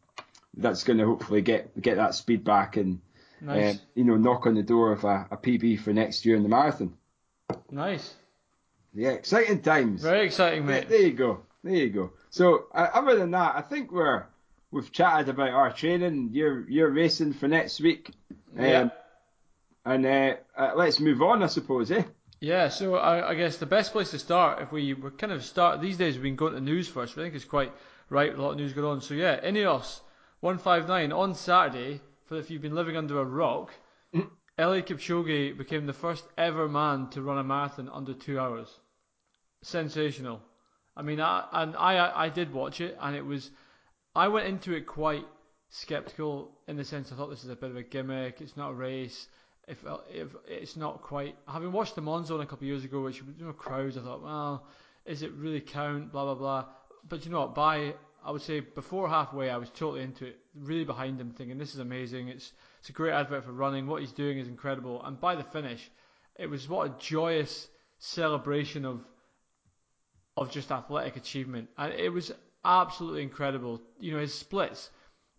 [0.57, 3.01] that's going to hopefully get get that speed back and
[3.41, 3.77] nice.
[3.77, 6.43] uh, you know knock on the door of a, a PB for next year in
[6.43, 6.95] the marathon.
[7.71, 8.15] Nice.
[8.95, 10.03] Yeah, exciting times.
[10.03, 10.89] Very exciting, mate.
[10.89, 11.41] There, there you go.
[11.65, 12.13] There you go.
[12.31, 14.25] So uh, other than that, I think we're
[14.71, 16.31] we've chatted about our training.
[16.33, 18.11] You're you're racing for next week.
[18.57, 18.89] Um, yeah.
[19.85, 22.05] And uh, uh, let's move on, I suppose, eh?
[22.41, 25.45] Yeah, so I, I, guess the best place to start, if we were kind of
[25.45, 27.17] start these days, we've been going to news first.
[27.17, 27.73] I think it's quite
[28.09, 29.01] right, a lot of news going on.
[29.03, 30.01] So yeah, Ineos
[30.41, 32.01] 159 on Saturday.
[32.25, 33.73] For if you've been living under a rock,
[34.59, 38.69] Eliud Kipchoge became the first ever man to run a marathon under two hours.
[39.63, 40.41] Sensational.
[40.97, 43.51] I mean, I, and I I did watch it, and it was.
[44.15, 45.27] I went into it quite
[45.69, 48.41] skeptical in the sense I thought this is a bit of a gimmick.
[48.41, 49.27] It's not a race
[49.67, 53.03] if uh, if it's not quite having watched the Monzon a couple of years ago,
[53.03, 54.67] which you know crowds, I thought, well,
[55.07, 56.13] is it really count?
[56.13, 56.65] Blah blah blah.
[57.09, 57.55] But you know what?
[57.55, 61.59] By I would say before halfway, I was totally into it, really behind him, thinking
[61.59, 62.29] this is amazing.
[62.29, 63.87] It's it's a great advert for running.
[63.87, 65.03] What he's doing is incredible.
[65.05, 65.91] And by the finish,
[66.37, 69.01] it was what a joyous celebration of
[70.37, 72.33] of just athletic achievement, and it was
[72.65, 73.81] absolutely incredible.
[73.99, 74.91] You know his splits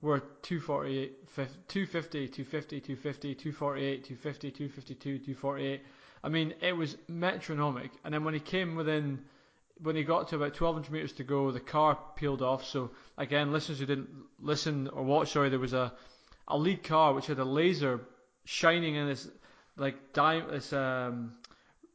[0.01, 1.27] were 248,
[1.67, 5.81] 250, 250, 250, 248, 250, 252, 248.
[6.23, 7.91] I mean, it was metronomic.
[8.03, 9.19] And then when he came within,
[9.81, 12.65] when he got to about 1200 meters to go, the car peeled off.
[12.65, 15.93] So again, listeners who didn't listen or watch, sorry, there was a,
[16.47, 18.01] a lead car which had a laser
[18.45, 19.27] shining in this
[19.77, 21.33] like di- this um,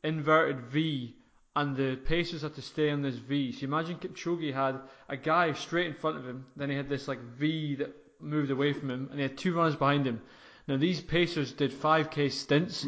[0.05, 1.17] inverted V
[1.57, 3.53] and the Pacers had to stay on this V.
[3.53, 7.09] So imagine Kipchoge had a guy straight in front of him, then he had this
[7.09, 10.21] like V that moved away from him, and he had two runners behind him.
[10.69, 12.87] Now these Pacers did 5k stints,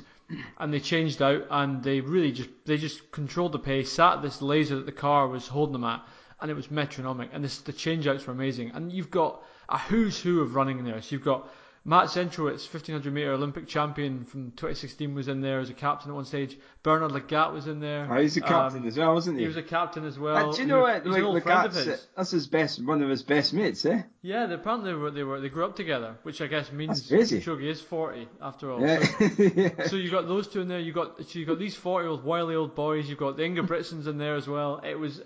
[0.58, 4.22] and they changed out, and they really just they just controlled the pace, sat at
[4.22, 6.06] this laser that the car was holding them at,
[6.40, 7.30] and it was metronomic.
[7.32, 8.72] And this, the changeouts were amazing.
[8.74, 11.00] And you've got a who's who of running in there.
[11.00, 11.48] So you've got
[11.84, 16.14] Matt Centrowitz, 1500 meter Olympic champion from 2016, was in there as a captain at
[16.14, 16.56] one stage.
[16.84, 18.06] Bernard Lagat was in there.
[18.08, 19.42] Oh, he's a captain Um, as well, wasn't he?
[19.42, 20.50] He was a captain as well.
[20.50, 21.04] Uh, do you know what?
[21.04, 22.06] Like, Lagat's- his.
[22.16, 24.02] that's his best, one of his best mates, eh?
[24.22, 27.10] Yeah, they, apparently they were, they were they grew up together, which I guess means.
[27.10, 28.80] Kipchoge is 40 after all.
[28.80, 29.02] Yeah.
[29.02, 29.86] So, yeah.
[29.88, 30.78] so you got those two in there.
[30.78, 33.08] You got so you got these 40 year old wily old boys.
[33.08, 34.80] You've got the Ingebrigtsens in there as well.
[34.84, 35.20] It was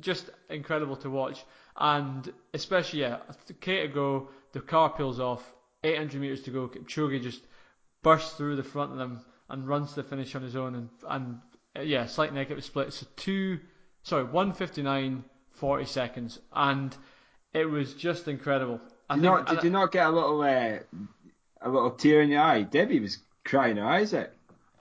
[0.00, 1.44] just incredible to watch,
[1.76, 4.30] and especially yeah, a K to go.
[4.52, 5.42] The car peels off.
[5.84, 6.68] 800 meters to go.
[6.68, 7.42] Kipchoge just
[8.02, 10.88] bursts through the front of them and runs to the finish on his own, and
[11.08, 11.38] and
[11.76, 12.92] uh, yeah, slight negative split.
[12.92, 13.58] So two,
[14.02, 16.96] sorry, 159, 40 seconds, and
[17.52, 18.80] it was just incredible.
[19.08, 20.78] I Did, you think- not, did and you not get a little uh,
[21.62, 22.62] a little tear in your eye?
[22.62, 24.30] Debbie was crying her eyes out.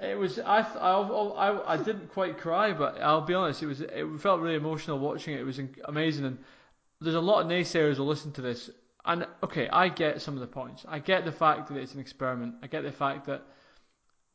[0.01, 3.81] It was I, I I I didn't quite cry, but I'll be honest, it was
[3.81, 5.41] it felt really emotional watching it.
[5.41, 6.37] It was amazing, and
[7.01, 8.69] there's a lot of naysayers who listen to this.
[9.09, 10.85] And okay, I get some of the points.
[10.87, 12.53] I get the fact that it's an experiment.
[12.61, 13.41] I get the fact that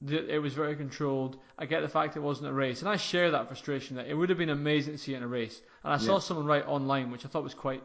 [0.03, 1.39] that it was very controlled.
[1.57, 3.95] I get the fact it wasn't a race, and I share that frustration.
[3.97, 5.63] That it would have been amazing to see it in a race.
[5.85, 6.19] And I saw Yeah.
[6.19, 7.85] someone write online, which I thought was quite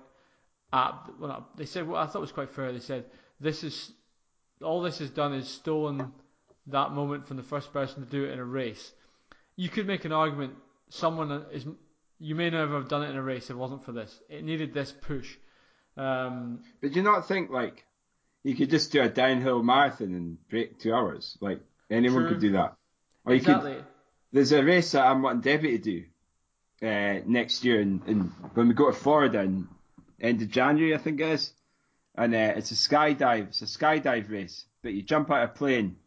[0.74, 1.12] apt.
[1.20, 2.72] Well, they said what I thought was quite fair.
[2.74, 3.06] They said
[3.40, 3.94] this is
[4.60, 6.12] all this has done is stolen
[6.68, 8.94] that moment from the first person to do it in a race.
[9.56, 10.56] You could make an argument.
[10.90, 11.68] Someone is
[12.18, 14.20] you may never have done it in a race if it wasn't for this.
[14.28, 15.38] It needed this push.
[15.98, 17.86] Um, But do you not think like
[18.44, 21.38] you could just do a downhill marathon and break two hours?
[21.42, 22.30] Like anyone True.
[22.30, 22.76] could do that.
[23.26, 23.86] Or you could.
[24.32, 26.06] There's a race that I'm wanting Debbie to do
[26.88, 28.20] uh, next year, and, in
[28.54, 29.68] when we go to Florida in
[30.22, 31.54] end of January, I think it is.
[32.16, 33.48] And uh, it's a skydive.
[33.50, 35.98] It's a skydive race, but you jump out of a plane,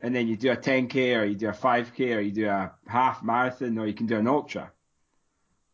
[0.00, 2.72] and then you do a 10k, or you do a 5k, or you do a
[2.86, 4.72] half marathon, or you can do an ultra.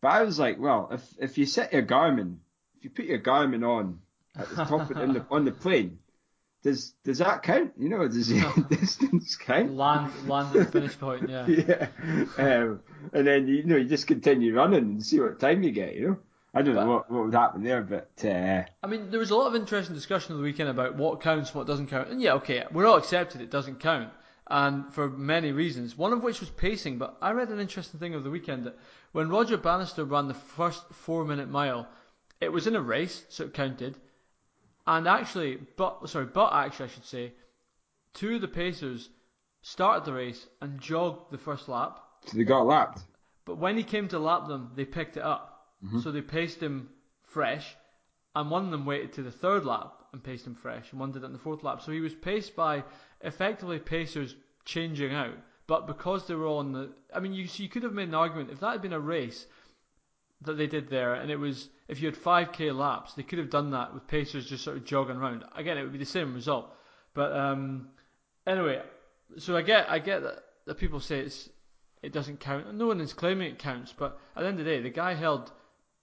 [0.00, 2.38] But I was like, well, if if you set your Garmin,
[2.80, 4.00] if you put your Garmin on
[4.36, 5.98] at the top of, in the, on the plane,
[6.62, 7.72] does does that count?
[7.78, 9.74] You know, does the distance count?
[9.74, 11.28] Land land at the finish point.
[11.28, 11.46] Yeah.
[11.46, 11.88] yeah.
[12.38, 12.80] Um,
[13.12, 15.94] and then you know you just continue running and see what time you get.
[15.94, 16.18] You know,
[16.54, 19.36] I don't know what what would happen there, but uh, I mean, there was a
[19.36, 22.08] lot of interesting discussion on the weekend about what counts, what doesn't count.
[22.08, 24.10] And yeah, okay, we're all accepted it doesn't count,
[24.46, 25.96] and for many reasons.
[25.96, 26.98] One of which was pacing.
[26.98, 28.78] But I read an interesting thing over the weekend that
[29.12, 31.88] when Roger Bannister ran the first four-minute mile,
[32.40, 33.96] it was in a race, so it counted.
[34.87, 37.33] And actually, but sorry, but actually, I should say,
[38.14, 39.09] two of the pacers
[39.62, 42.00] started the race and jogged the first lap.
[42.26, 43.03] so they got lapped.
[43.44, 45.66] But when he came to lap them, they picked it up.
[45.85, 46.00] Mm-hmm.
[46.00, 46.88] So they paced him
[47.22, 47.76] fresh,
[48.35, 51.12] and one of them waited to the third lap and paced him fresh, and one
[51.12, 51.81] did it in the fourth lap.
[51.83, 52.85] So he was paced by
[53.20, 55.37] effectively pacers changing out.
[55.66, 58.50] But because they were on the, I mean, you you could have made an argument
[58.50, 59.46] if that had been a race
[60.42, 63.50] that they did there, and it was if you had 5k laps, they could have
[63.50, 65.44] done that with pacers just sort of jogging around.
[65.55, 66.72] Again, it would be the same result.
[67.14, 67.88] But um,
[68.46, 68.83] anyway,
[69.38, 71.48] so I get I get that, that people say it's
[72.03, 72.72] it doesn't count.
[72.74, 75.14] No one is claiming it counts, but at the end of the day, the guy
[75.14, 75.50] held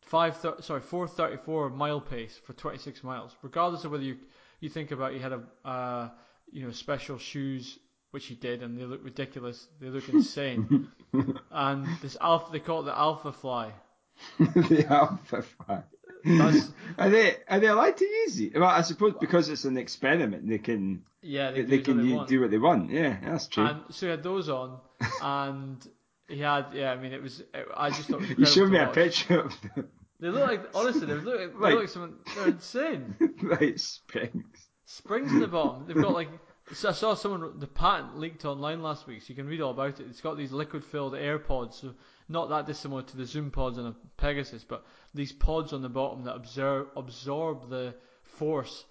[0.01, 4.03] five thir- sorry four thirty four mile pace for twenty six miles, regardless of whether
[4.03, 4.17] you
[4.59, 6.09] you think about he had a uh,
[6.51, 7.79] you know special shoes
[8.11, 10.87] which he did and they look ridiculous, they look insane,
[11.51, 13.71] and this alpha they call it the alpha fly.
[14.39, 15.83] The Alpha Fly.
[16.25, 18.53] That's- Are they are they allowed to use it?
[18.55, 22.07] Well, I suppose because it's an experiment, they can Yeah, they, they, do what can
[22.09, 22.29] they want.
[22.29, 22.89] do what they want.
[22.91, 23.65] Yeah, that's true.
[23.65, 24.79] And so he had those on,
[25.21, 25.87] and
[26.27, 26.91] he had yeah.
[26.91, 27.41] I mean, it was.
[27.53, 28.95] It, I just thought you showed me a watch.
[28.95, 29.87] picture of them,
[30.19, 32.15] They look like honestly, they look, they Like- look like someone.
[32.35, 33.15] They're insane.
[33.43, 34.67] like springs.
[34.85, 35.85] Springs in the bottom.
[35.87, 36.29] They've got like.
[36.73, 39.71] So I saw someone the patent leaked online last week, so you can read all
[39.71, 40.07] about it.
[40.09, 41.93] It's got these liquid-filled AirPods, so
[42.29, 45.89] not that dissimilar to the Zoom pods on a Pegasus, but these pods on the
[45.89, 48.85] bottom that absorb absorb the force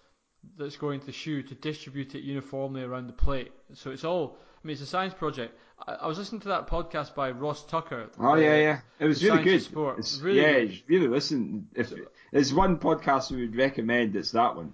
[0.57, 3.53] that's going to the shoe to distribute it uniformly around the plate.
[3.75, 4.39] So it's all.
[4.63, 5.57] I mean, it's a science project.
[5.87, 8.11] I, I was listening to that podcast by Ross Tucker.
[8.19, 8.81] Oh the- yeah, yeah.
[8.99, 9.63] It was really good.
[9.63, 9.99] sport.
[9.99, 10.83] It's, Really yeah, good.
[10.89, 11.69] really listen.
[11.75, 11.93] If
[12.33, 14.73] there's one podcast we would recommend, it's that one.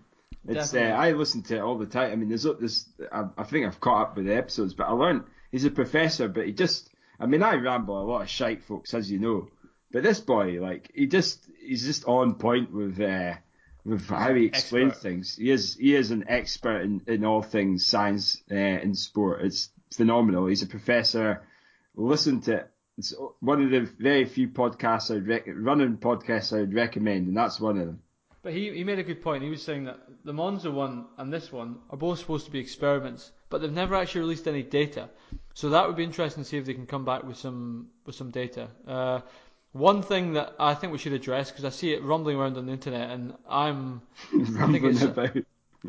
[0.49, 2.11] It's uh, I listen to it all the time.
[2.13, 2.89] I mean, there's this.
[3.13, 6.29] I, I think I've caught up with the episodes, but I learned he's a professor,
[6.29, 6.89] but he just.
[7.23, 9.49] I mean, I ramble a lot of shite, folks, as you know.
[9.93, 13.35] But this boy, like, he just he's just on point with uh,
[13.85, 15.09] with how he explains Expert.
[15.09, 15.37] things.
[15.37, 19.43] He is he is an expert in, in all things science uh, and sport.
[19.45, 20.47] It's phenomenal.
[20.47, 21.43] He's a professor.
[21.95, 22.71] Listen to it.
[22.99, 27.61] It's one of the very few podcasts I'd rec- running podcasts I'd recommend, and that's
[27.61, 28.01] one of them.
[28.43, 29.45] But he, he made a good point.
[29.45, 32.59] He was saying that the Monza one and this one are both supposed to be
[32.59, 35.09] experiments, but they've never actually released any data.
[35.55, 38.17] So that would be interesting to see if they can come back with some with
[38.17, 38.69] some data.
[38.87, 39.21] Uh,
[39.71, 42.67] one thing that I think we should address because I see it rumbling around on
[42.67, 44.03] the internet, and I'm
[44.33, 45.37] Rambling it's- about.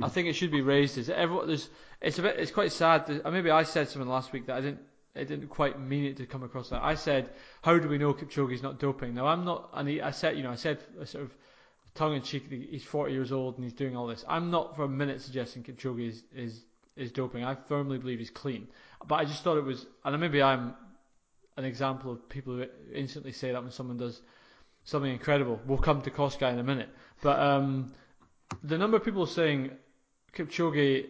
[0.02, 0.98] I think it should be raised.
[0.98, 1.70] Is everyone there's
[2.02, 3.08] it's a bit it's quite sad.
[3.08, 4.80] That, maybe I said something last week that I didn't
[5.16, 6.84] I didn't quite mean it to come across that.
[6.84, 7.30] I said,
[7.62, 9.14] how do we know Kipchoge's not doping?
[9.14, 11.36] Now I'm not, and he, I said, you know, I said sort of
[11.96, 14.26] tongue in cheek, he's 40 years old and he's doing all this.
[14.28, 16.64] I'm not for a minute suggesting Kipchoge is, is
[16.96, 17.44] is doping.
[17.44, 18.68] I firmly believe he's clean.
[19.08, 20.76] But I just thought it was, and maybe I'm
[21.58, 24.22] an example of people who instantly say that when someone does
[24.84, 25.60] something incredible.
[25.66, 26.90] We'll come to Kosgei in a minute.
[27.22, 27.94] But um,
[28.64, 29.72] the number of people saying
[30.36, 31.06] Kipchoge,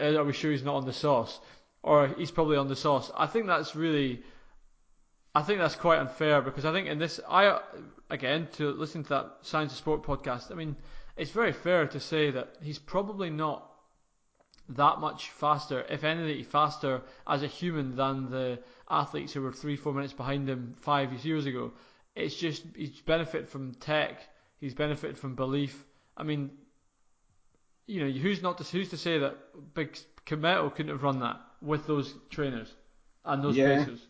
[0.00, 1.40] are we sure he's not on the sauce?
[1.82, 3.10] Or he's probably on the sauce.
[3.16, 4.22] I think that's really,
[5.34, 7.60] I think that's quite unfair because I think in this, I
[8.08, 10.50] again to listen to that Science of Sport podcast.
[10.50, 10.76] I mean,
[11.16, 13.70] it's very fair to say that he's probably not
[14.70, 19.76] that much faster, if anything, faster as a human than the athletes who were three,
[19.76, 21.72] four minutes behind him five years ago.
[22.14, 24.20] It's just he's benefited from tech.
[24.58, 25.84] He's benefited from belief.
[26.16, 26.50] I mean,
[27.86, 29.36] you know, who's not to who's to say that
[29.74, 32.72] Big Kimetto couldn't have run that with those trainers
[33.24, 33.78] and those yeah.
[33.78, 34.00] paces?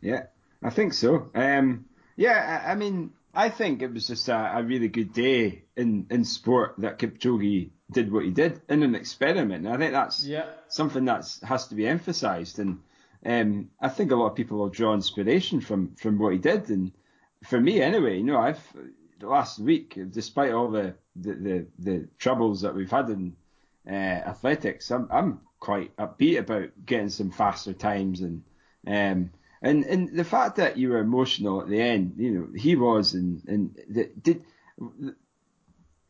[0.00, 0.26] Yeah,
[0.62, 1.30] I think so.
[1.34, 5.64] Um, yeah, I, I, mean, I think it was just a, a, really good day
[5.76, 9.66] in, in sport that Kipchoge did what he did in an experiment.
[9.66, 10.46] And I think that's yeah.
[10.68, 12.58] something that has to be emphasised.
[12.58, 12.80] And
[13.24, 16.70] um, I think a lot of people will draw inspiration from, from what he did.
[16.70, 16.92] And
[17.44, 18.60] for me, anyway, you know, I've
[19.20, 23.36] last week, despite all the the, the, the troubles that we've had in
[23.88, 28.44] uh, athletics, I'm, I'm quite upbeat about getting some faster times and
[28.86, 29.30] um,
[29.62, 33.14] and and the fact that you were emotional at the end, you know, he was
[33.14, 34.42] and and the, did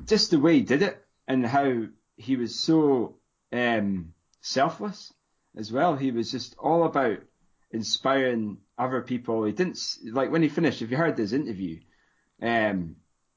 [0.04, 1.84] just the way he did it and how
[2.16, 3.16] he was so
[3.52, 5.12] um, selfless
[5.56, 5.96] as well.
[5.96, 7.18] He was just all about
[7.70, 9.44] inspiring other people.
[9.44, 10.82] He didn't like when he finished.
[10.82, 11.80] If you heard his interview,
[12.42, 12.96] um,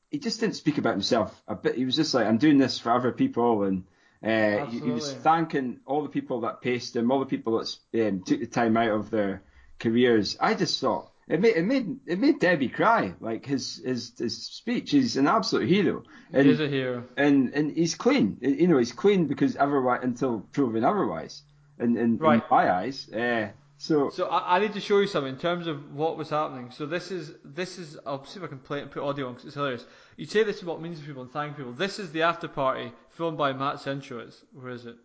[0.10, 1.76] he just didn't speak about himself a bit.
[1.76, 3.86] He was just like, "I'm doing this for other people," and
[4.24, 8.08] uh, he, he, was thanking all the people that paced him, all the people that
[8.08, 9.42] um, took the time out of their
[9.82, 10.38] careers.
[10.40, 13.14] I just thought it made it made it made Debbie cry.
[13.20, 16.04] Like his his his speech, he's an absolute hero.
[16.32, 18.38] And, he is a hero, and and he's clean.
[18.42, 21.42] You know, he's clean because otherwise, until proven otherwise,
[21.80, 22.36] in in, right.
[22.36, 23.10] in my eyes.
[23.10, 26.30] Uh, so, so I, I, need to show you something in terms of what was
[26.30, 26.70] happening.
[26.70, 29.28] So this is this is I'll see if I can play it and put audio
[29.28, 29.86] on because it's hilarious.
[30.18, 31.72] You say this is what means to people and thank people.
[31.72, 34.36] This is the after party filmed by Matt Centrowitz.
[34.54, 34.98] Where is it?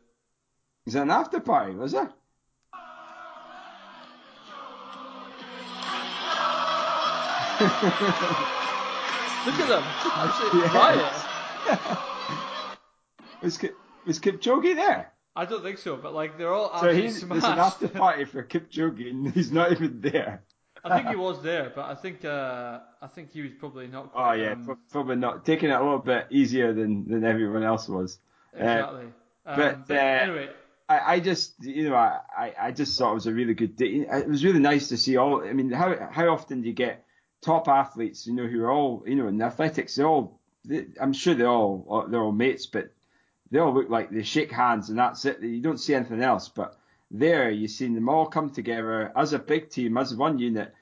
[0.86, 1.74] Is it an after party?
[1.74, 2.08] Was it?
[9.46, 9.84] Look at them.
[10.04, 11.26] Absolutely yes.
[13.42, 13.58] was,
[14.06, 15.12] was Kipchoge there?
[15.34, 17.42] I don't think so, but like they're all so he's smashed.
[17.42, 20.42] there's an after party for Kipchoge and he's not even there.
[20.84, 24.12] I think he was there, but I think uh, I think he was probably not.
[24.12, 27.62] Quite, oh yeah, um, probably not taking it a little bit easier than, than everyone
[27.62, 28.18] else was.
[28.54, 29.04] Uh, exactly.
[29.46, 30.48] Uh, um, but, but uh, anyway,
[30.88, 34.06] I, I just you know I, I just thought it was a really good day.
[34.08, 35.42] It was really nice to see all.
[35.42, 37.05] I mean, how how often do you get
[37.46, 41.12] top athletes, you know, who are all, you know, in athletics, they all, they, I'm
[41.12, 42.90] sure they all, uh, they're all mates, but
[43.52, 45.40] they all look like they shake hands and that's it.
[45.40, 46.48] You don't see anything else.
[46.48, 46.76] But
[47.10, 50.74] there, you see them all come together as a big team, as one unit,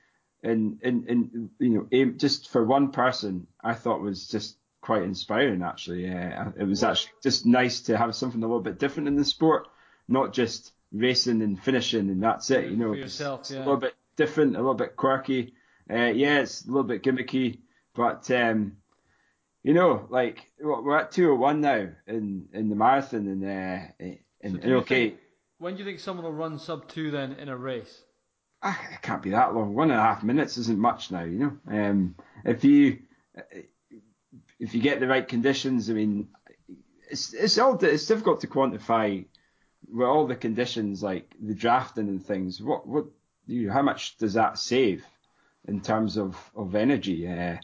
[0.43, 3.47] and and, and you know, aim just for one person.
[3.63, 5.63] I thought was just quite inspiring.
[5.63, 9.17] Actually, yeah, it was actually just nice to have something a little bit different in
[9.17, 9.69] the sport,
[10.09, 12.71] not just racing and finishing and that's it.
[12.71, 13.59] You know, yourself, yeah.
[13.59, 15.53] a little bit different, a little bit quirky.
[15.91, 17.59] Uh, yeah, it's a little bit gimmicky,
[17.95, 18.79] but um,
[19.63, 24.61] you know, like we're at 201 now in in the marathon, and uh, and, so
[24.63, 25.11] and okay.
[25.11, 25.21] Think,
[25.59, 28.03] when do you think someone will run sub two then in a race?
[28.63, 29.75] Ah, it can't be that long.
[29.75, 31.59] One and a half minutes isn't much now, you know.
[31.69, 32.99] Um, if you
[34.59, 36.29] if you get the right conditions, I mean,
[37.11, 39.25] it's it's all it's difficult to quantify
[39.93, 42.61] with all the conditions like the drafting and things.
[42.61, 43.07] What what
[43.47, 45.05] you how much does that save?
[45.69, 47.27] In terms of of energy.
[47.29, 47.57] Uh,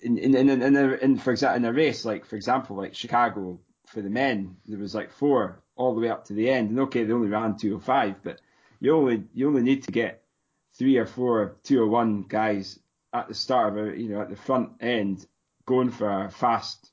[0.00, 2.94] in, in, in, in, a, in, for example, in a race, like for example, like
[2.94, 6.70] Chicago for the men, there was like four all the way up to the end,
[6.70, 8.40] and okay, they only ran 205, but
[8.80, 10.22] you only you only need to get
[10.76, 12.78] three or four 201 guys
[13.12, 15.26] at the start of a, you know, at the front end
[15.66, 16.90] going for a fast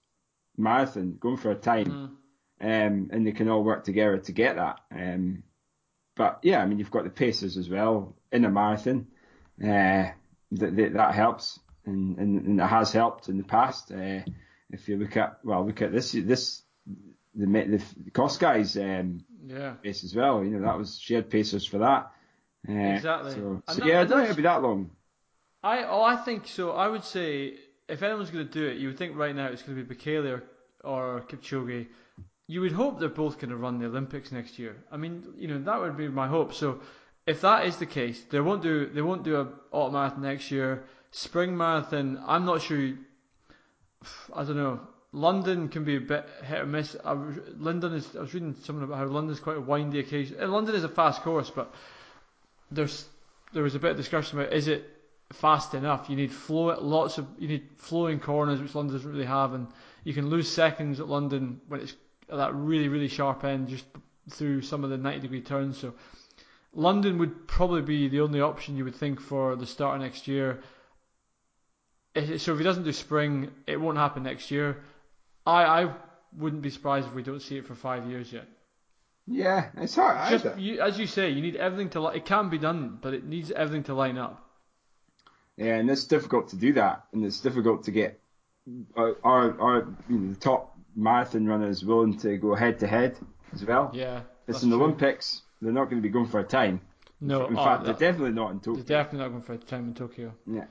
[0.57, 2.17] marathon, going for a time,
[2.61, 2.87] mm.
[2.87, 4.79] um, and they can all work together to get that.
[4.91, 5.43] Um,
[6.15, 9.07] but yeah, I mean, you've got the paces as well in a marathon
[9.63, 10.11] uh,
[10.51, 13.91] that, that, that helps, and, and, and, it has helped in the past.
[13.91, 14.19] Uh,
[14.69, 16.61] if you look at well, look at this this
[17.35, 19.71] the the, the Kosgei's um, yeah.
[19.83, 20.43] pace as well.
[20.43, 22.11] You know that was shared had pacers for that.
[22.67, 23.33] Uh, exactly.
[23.33, 24.91] So, so yeah, I don't think it'll be that long.
[25.63, 26.71] I oh I think so.
[26.71, 27.55] I would say
[27.91, 29.95] if anyone's going to do it, you would think right now it's going to be
[29.95, 30.43] Bekele or,
[30.83, 31.87] or Kipchoge,
[32.47, 34.77] you would hope they're both going to run the Olympics next year.
[34.91, 36.53] I mean, you know, that would be my hope.
[36.53, 36.79] So
[37.25, 40.51] if that is the case, they won't do they won't do a autumn marathon next
[40.51, 40.83] year.
[41.11, 42.93] Spring marathon, I'm not sure.
[44.33, 44.79] I don't know.
[45.13, 46.95] London can be a bit hit or miss.
[47.03, 47.13] I,
[47.57, 48.15] London is.
[48.15, 50.37] I was reading something about how London's quite a windy occasion.
[50.41, 51.73] Uh, London is a fast course, but
[52.71, 53.05] there's
[53.53, 54.89] there was a bit of discussion about is it
[55.33, 56.09] fast enough?
[56.09, 59.67] You need flow, lots of you need flowing corners, which London doesn't really have, and
[60.05, 61.93] you can lose seconds at London when it's
[62.29, 63.85] at that really really sharp end, just
[64.29, 65.77] through some of the 90 degree turns.
[65.77, 65.93] So
[66.73, 70.27] London would probably be the only option you would think for the start of next
[70.27, 70.61] year.
[72.15, 74.83] So if he doesn't do spring, it won't happen next year.
[75.45, 75.93] I I
[76.37, 78.47] wouldn't be surprised if we don't see it for five years yet.
[79.27, 80.29] Yeah, it's hard.
[80.29, 82.07] Just you, as you say, you need everything to.
[82.07, 84.45] It can be done, but it needs everything to line up.
[85.57, 88.19] Yeah, and it's difficult to do that, and it's difficult to get
[88.97, 93.17] uh, our our, you know, the top marathon runners willing to go head to head
[93.53, 93.91] as well.
[93.93, 94.77] Yeah, it's in the.
[94.77, 95.41] Olympics.
[95.61, 96.81] They're not going to be going for a time.
[97.19, 98.83] No, in oh, fact, they're definitely not in Tokyo.
[98.83, 100.33] They're definitely not going for a time in Tokyo.
[100.47, 100.65] Yeah.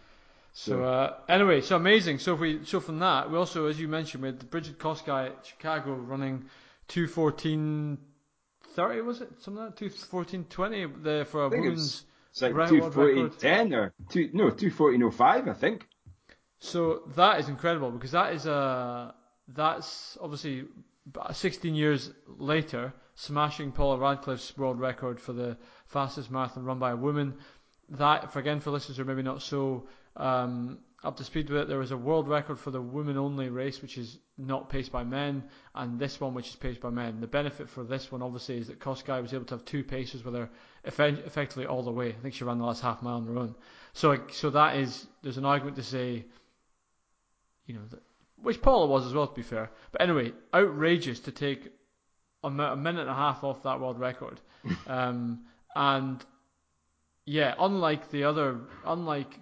[0.53, 2.19] So uh, anyway, so amazing.
[2.19, 5.27] So if we so from that, we also, as you mentioned, we had Brigid Kosgei
[5.27, 6.47] at Chicago running
[6.89, 7.99] two fourteen
[8.75, 9.79] thirty was it something like that?
[9.79, 12.05] Two fourteen twenty the for a women's.
[12.33, 15.87] It's like two fourteen ten or two no two fourteen oh five I think.
[16.59, 19.15] So that is incredible because that is a
[19.49, 20.65] that's obviously
[21.33, 25.57] 16 years later smashing Paula Radcliffe's world record for the
[25.87, 27.35] fastest marathon run by a woman.
[27.91, 31.63] That, for again, for listeners who are maybe not so um, up to speed with
[31.63, 34.91] it, there was a world record for the women only race, which is not paced
[34.91, 35.45] by men,
[35.75, 37.21] and this one, which is paced by men.
[37.21, 40.25] The benefit for this one, obviously, is that Kosgei was able to have two pacers
[40.25, 40.49] with her
[40.85, 42.09] effectively all the way.
[42.09, 43.55] I think she ran the last half mile on her own.
[43.93, 46.25] So, so that is, there's an argument to say,
[47.67, 48.03] you know, that,
[48.37, 49.71] which Paula was as well, to be fair.
[49.93, 51.71] But anyway, outrageous to take
[52.43, 54.41] a, minute and a half off that world record.
[54.87, 55.41] um,
[55.75, 56.25] and
[57.25, 59.33] yeah, unlike the other, unlike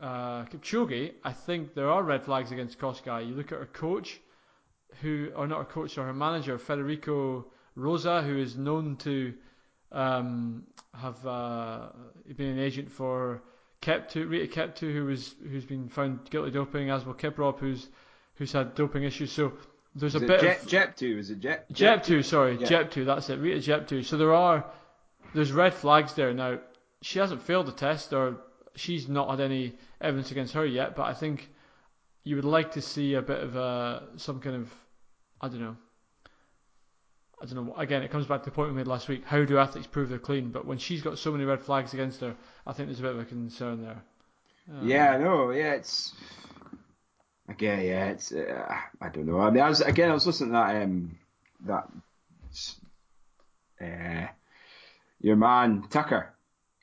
[0.00, 3.28] uh, Kipchoge, I think there are red flags against Kosgei.
[3.28, 4.20] You look at her coach,
[5.00, 9.34] who, or not her coach, or her manager, Federico Rosa, who is known to
[9.92, 11.88] um, have uh,
[12.36, 13.42] been an agent for
[13.80, 17.88] Keptu, Rita Keptu, who was who's been found guilty of doping, as well Kiprop, who's
[18.34, 19.32] who's had doping issues.
[19.32, 19.52] So
[19.94, 21.68] there's is a bit Jep, of Jeptoo, is it Jep?
[21.70, 22.66] Jeptoo, sorry, yeah.
[22.66, 24.04] Jeptoo, that's it, Rita Jeptoo.
[24.04, 24.64] So there are
[25.34, 26.58] there's red flags there now.
[27.02, 28.36] She hasn't failed the test, or
[28.74, 30.94] she's not had any evidence against her yet.
[30.96, 31.50] But I think
[32.24, 34.72] you would like to see a bit of a some kind of
[35.40, 35.76] I don't know.
[37.42, 37.74] I don't know.
[37.76, 39.24] Again, it comes back to the point we made last week.
[39.24, 40.50] How do athletes prove they're clean?
[40.50, 43.12] But when she's got so many red flags against her, I think there's a bit
[43.12, 44.02] of a concern there.
[44.70, 45.50] Um, yeah, I know.
[45.50, 46.12] Yeah, it's
[47.52, 49.40] again, yeah, it's uh, I don't know.
[49.40, 51.18] I mean, I was again, I was listening to that um
[51.66, 51.88] that
[53.80, 54.26] uh,
[55.20, 56.34] your man Tucker.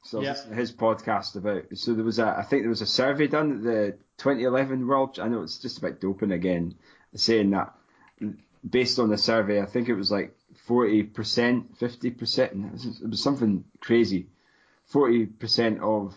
[0.04, 0.36] So yeah.
[0.54, 1.78] his podcast about.
[1.78, 5.20] So there was a, I think there was a survey done at the 2011 World.
[5.20, 6.76] I know it's just about doping again,
[7.16, 7.76] saying that
[8.68, 10.36] based on the survey, I think it was like
[10.68, 11.12] 40%,
[11.78, 13.02] 50%.
[13.04, 14.28] It was something crazy.
[14.94, 16.16] 40% of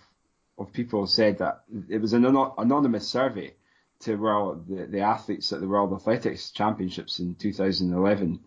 [0.58, 3.54] of people said that it was an anonymous survey
[4.02, 8.40] to world the, the athletes at the World Athletics Championships in 2011,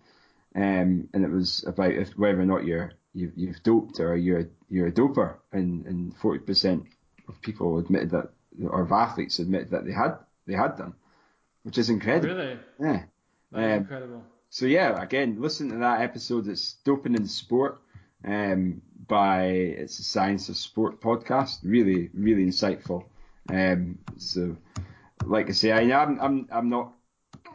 [0.56, 4.50] um, and it was about if, whether or not you're you've, you've doped or you're
[4.70, 6.86] you're a doper, and and 40%
[7.28, 8.30] of people admitted that,
[8.64, 10.94] or of athletes admitted that they had they had done,
[11.64, 12.36] which is incredible.
[12.36, 12.60] Really?
[12.80, 13.04] Yeah.
[13.52, 14.24] That's um, incredible.
[14.50, 16.48] So yeah, again, listen to that episode.
[16.48, 17.80] It's doping in sport.
[18.24, 21.60] Um, by it's a science of sport podcast.
[21.64, 23.06] Really, really insightful.
[23.50, 24.58] Um, so
[25.24, 26.94] like I say, I, I'm I'm I'm not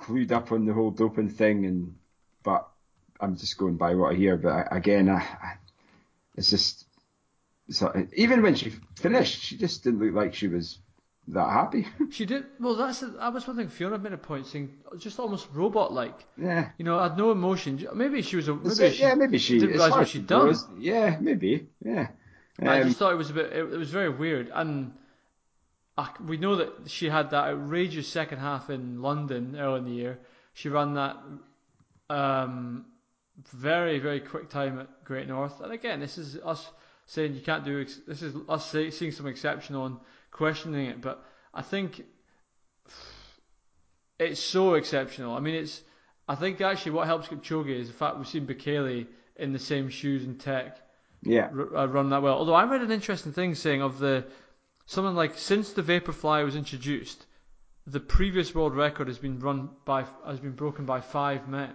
[0.03, 1.97] clued up on the whole doping thing, and
[2.43, 2.69] but
[3.21, 4.37] I'm just going by what I hear.
[4.37, 5.57] But again, I, I,
[6.37, 6.87] it's just
[7.71, 10.79] so, even when she finished, she just didn't look like she was
[11.29, 11.87] that happy.
[12.11, 12.47] she did.
[12.59, 16.19] Well, that's I was one thing Fiona made a point saying, just almost robot like.
[16.37, 16.71] Yeah.
[16.79, 17.87] You know, had no emotion.
[17.95, 18.55] Maybe she was a.
[18.55, 20.55] Maybe she yeah, maybe she didn't realise what she'd done.
[20.79, 21.69] yeah, maybe.
[21.85, 22.09] Yeah.
[22.61, 23.53] Um, I just thought it was a bit.
[23.53, 24.93] It, it was very weird, and
[26.24, 30.18] we know that she had that outrageous second half in London early in the year.
[30.55, 31.16] She ran that
[32.09, 32.86] um,
[33.53, 36.70] very very quick time at Great North, and again, this is us
[37.07, 37.84] saying you can't do.
[38.07, 39.96] This is us say, seeing some exceptional and
[40.30, 42.05] questioning it, but I think
[44.18, 45.34] it's so exceptional.
[45.34, 45.82] I mean, it's.
[46.28, 49.88] I think actually what helps Kipchoge is the fact we've seen Bekele in the same
[49.88, 50.78] shoes and tech.
[51.22, 51.48] Yeah.
[51.74, 52.34] R- run that well.
[52.34, 54.24] Although I read an interesting thing saying of the
[54.91, 57.24] something like since the Vaporfly was introduced,
[57.86, 61.72] the previous world record has been run by has been broken by five men.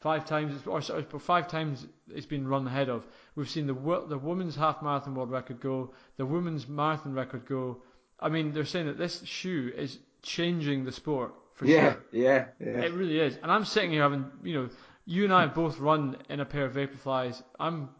[0.00, 3.04] Five times, or sorry, five times it's been run ahead of.
[3.34, 3.74] We've seen the
[4.08, 7.82] the women's half marathon world record go, the women's marathon record go.
[8.18, 12.04] I mean, they're saying that this shoe is changing the sport for yeah, sure.
[12.12, 13.36] Yeah, yeah, It really is.
[13.42, 14.68] And I'm sitting here having, you know,
[15.04, 17.42] you and I have both run in a pair of Vaporflies.
[17.60, 17.90] I'm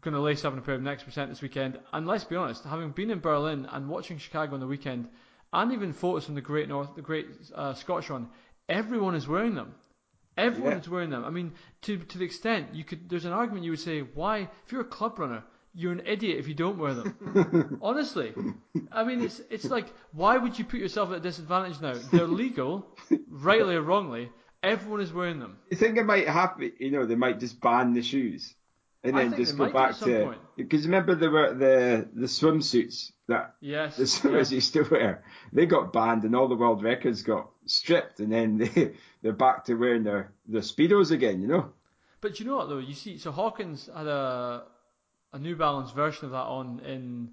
[0.00, 1.78] going to lace up pair of Next Percent this weekend.
[1.92, 5.08] And let's be honest, having been in Berlin and watching Chicago on the weekend,
[5.52, 8.28] and even photos from the Great North, the Great uh, Scottish Run,
[8.68, 9.74] everyone is wearing them.
[10.36, 10.78] Everyone Yeah.
[10.78, 11.24] is wearing them.
[11.24, 14.48] I mean, to to the extent you could, there's an argument you would say, why,
[14.64, 15.42] if you're a club runner,
[15.74, 17.78] you're an idiot if you don't wear them.
[17.82, 18.32] Honestly,
[18.92, 21.94] I mean, it's it's like, why would you put yourself at a disadvantage now?
[22.10, 22.86] They're legal,
[23.28, 24.30] rightly or wrongly.
[24.62, 25.56] Everyone is wearing them.
[25.70, 26.72] You think it might happen?
[26.78, 28.54] You know, they might just ban the shoes,
[29.02, 33.54] and I then just go back to because remember there were the the swimsuits that
[33.60, 33.96] Yes.
[33.96, 34.56] the swimmers yeah.
[34.56, 35.24] used to wear.
[35.52, 39.64] They got banned, and all the world records got stripped, and then they they're back
[39.66, 41.40] to wearing their their speedos again.
[41.40, 41.72] You know?
[42.20, 42.78] But you know what though?
[42.78, 44.64] You see, so Hawkins had a
[45.32, 47.30] a New Balance version of that on in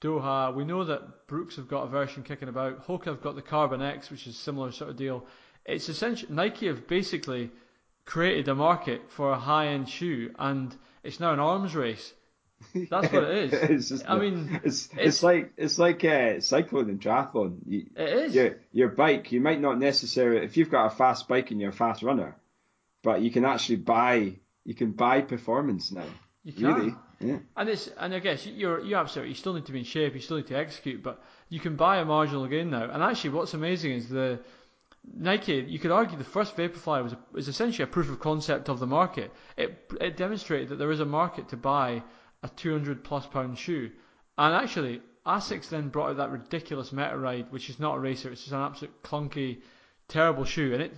[0.00, 0.54] Doha.
[0.54, 2.86] We know that Brooks have got a version kicking about.
[2.86, 5.26] Hoka have got the Carbon X, which is a similar sort of deal.
[5.64, 7.50] It's essentially Nike have basically
[8.04, 10.74] created a market for a high-end shoe, and
[11.08, 12.12] it's now an arms race.
[12.90, 13.52] That's what it is.
[13.70, 17.58] it's just I mean, it's, it's it's- like it's like uh, cycling and triathlon.
[17.66, 18.34] You, It is.
[18.34, 21.70] your your bike, you might not necessarily if you've got a fast bike and you're
[21.70, 22.36] a fast runner,
[23.02, 24.34] but you can actually buy
[24.64, 26.04] you can buy performance now.
[26.44, 26.64] You can.
[26.74, 26.94] Really?
[27.20, 27.38] Yeah.
[27.56, 30.14] And it's and I guess you're you absolutely you still need to be in shape,
[30.14, 32.90] you still need to execute, but you can buy a marginal gain now.
[32.90, 34.40] And actually, what's amazing is the
[35.16, 35.64] Nike.
[35.68, 38.86] You could argue the first Vaporfly was is essentially a proof of concept of the
[38.86, 39.32] market.
[39.56, 42.02] It it demonstrated that there is a market to buy
[42.42, 43.90] a 200 plus pound shoe.
[44.36, 48.30] And actually, Asics then brought out that ridiculous Meta Ride, which is not a racer.
[48.30, 49.60] It's just an absolute clunky,
[50.06, 50.92] terrible shoe, and it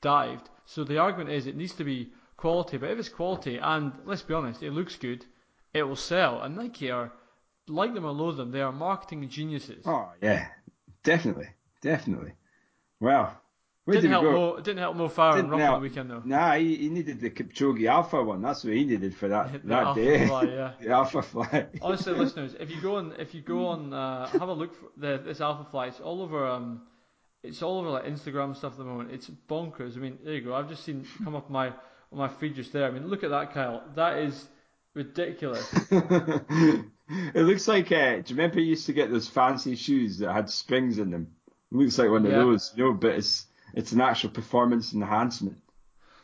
[0.00, 0.48] dived.
[0.66, 2.78] So the argument is it needs to be quality.
[2.78, 5.24] But if it's quality, and let's be honest, it looks good,
[5.72, 6.40] it will sell.
[6.40, 7.12] And Nike are,
[7.68, 9.84] like them or loathe them, they are marketing geniuses.
[9.86, 10.46] Oh yeah,
[11.02, 11.48] definitely,
[11.82, 12.32] definitely.
[13.00, 13.38] Well,
[13.84, 14.36] where didn't did help we go?
[14.38, 15.76] Mo, it didn't help Mo Farah Didn't Rock on help.
[15.76, 16.22] the weekend though.
[16.24, 18.40] Nah, he, he needed the Kipchoge Alpha one.
[18.42, 20.26] That's what he needed for that The that Alpha day.
[20.26, 20.72] Fly, yeah.
[20.80, 21.66] the Alpha Fly.
[21.82, 24.86] Honestly, listeners, if you go on, if you go on, uh, have a look for
[24.96, 25.86] the, this Alpha Fly.
[25.88, 26.46] It's all over.
[26.46, 26.82] Um,
[27.42, 29.10] it's all over like Instagram stuff at the moment.
[29.12, 29.96] It's bonkers.
[29.98, 30.54] I mean, there you go.
[30.54, 32.86] I've just seen come up my on my feed just there.
[32.86, 33.82] I mean, look at that, Kyle.
[33.96, 34.46] That is
[34.94, 35.68] ridiculous.
[35.90, 36.84] it
[37.34, 37.92] looks like.
[37.92, 41.10] Uh, do you remember you used to get those fancy shoes that had springs in
[41.10, 41.28] them?
[41.72, 42.30] It looks like one Yeah.
[42.40, 45.58] of those, you know, but it's it's an actual performance enhancement.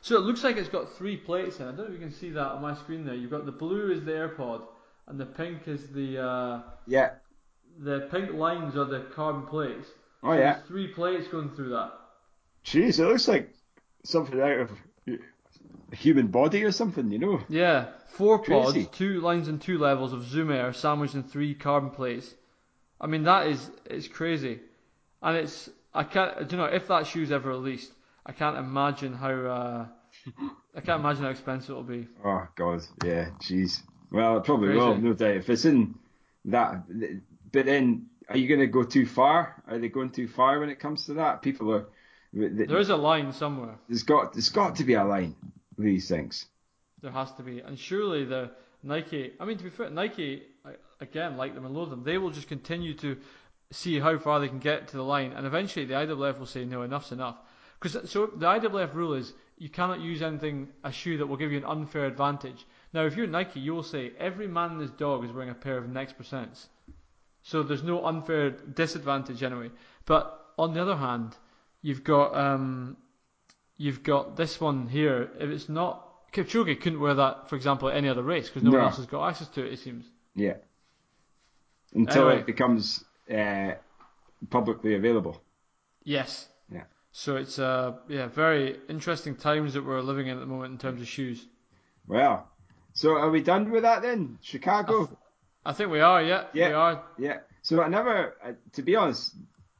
[0.02, 1.66] So it looks like it's got three plates in.
[1.66, 3.14] I don't know if you can see that on my screen there.
[3.14, 4.62] You've got the blue is the AirPod,
[5.06, 7.10] and the pink is the uh, Yeah.
[7.78, 9.88] the pink lines are the carbon plates.
[10.22, 10.54] Oh So yeah.
[10.54, 11.92] There's three plates going through that.
[12.64, 13.54] Jeez, it looks like
[14.04, 14.70] something out of
[15.92, 17.40] a human body or something, you know.
[17.48, 17.86] Yeah,
[18.16, 22.34] four pods, two lines and two levels of Zoom Air sandwiched in three carbon plates.
[23.00, 24.60] I mean that is it's crazy,
[25.22, 27.92] and it's I can't do you know if that shoe's ever released,
[28.24, 29.86] I can't imagine how uh,
[30.76, 32.06] I can't imagine how expensive it'll be.
[32.24, 33.82] Oh God, yeah, jeez.
[34.12, 34.78] Well, it probably Crazy.
[34.78, 35.36] will, no doubt.
[35.36, 35.94] If it's in
[36.46, 36.82] that,
[37.52, 39.62] but then are you going to go too far?
[39.68, 41.42] Are they going too far when it comes to that?
[41.42, 41.86] People are.
[42.32, 43.74] There is a line somewhere.
[43.88, 45.34] There's got there's got to be a line
[45.76, 46.46] with these things.
[47.02, 48.50] There has to be, and surely the
[48.84, 49.32] Nike.
[49.40, 50.44] I mean, to be fair, Nike
[51.00, 53.16] again, like them and loathe them, they will just continue to
[53.70, 56.64] see how far they can get to the line, and eventually the IAAF will say,
[56.64, 57.36] no, enough's enough.
[57.80, 61.52] Because so the IAAF rule is you cannot use anything a shoe that will give
[61.52, 62.66] you an unfair advantage.
[62.92, 65.54] Now, if you're Nike, you will say every man and his dog is wearing a
[65.54, 66.66] pair of Next Percents,
[67.42, 69.70] so there's no unfair disadvantage anyway.
[70.04, 71.36] But on the other hand,
[71.80, 72.96] you've got um,
[73.76, 75.30] you've got this one here.
[75.38, 78.70] If it's not Kipchoge couldn't wear that, for example, at any other race because no,
[78.72, 79.72] one else has got access to it.
[79.72, 80.04] It seems.
[80.34, 80.54] Yeah.
[81.94, 82.40] Until Anyway.
[82.40, 83.74] it becomes uh,
[84.48, 85.40] publicly available.
[86.04, 86.48] Yes.
[86.72, 86.84] Yeah.
[87.12, 90.78] So it's uh yeah very interesting times that we're living in at the moment in
[90.78, 91.44] terms of shoes.
[92.06, 92.48] Well,
[92.92, 94.38] so are we done with that then?
[94.42, 95.16] Chicago.
[95.64, 96.22] I think we are.
[96.22, 96.44] Yeah.
[96.52, 96.68] Yeah.
[96.68, 97.02] We are.
[97.18, 97.38] Yeah.
[97.62, 99.34] So I never, uh, to be honest,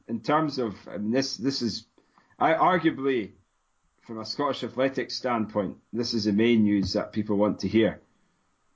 [0.07, 1.85] in terms of I mean, this, this is,
[2.37, 3.31] I arguably,
[4.01, 8.01] from a Scottish athletics standpoint, this is the main news that people want to hear.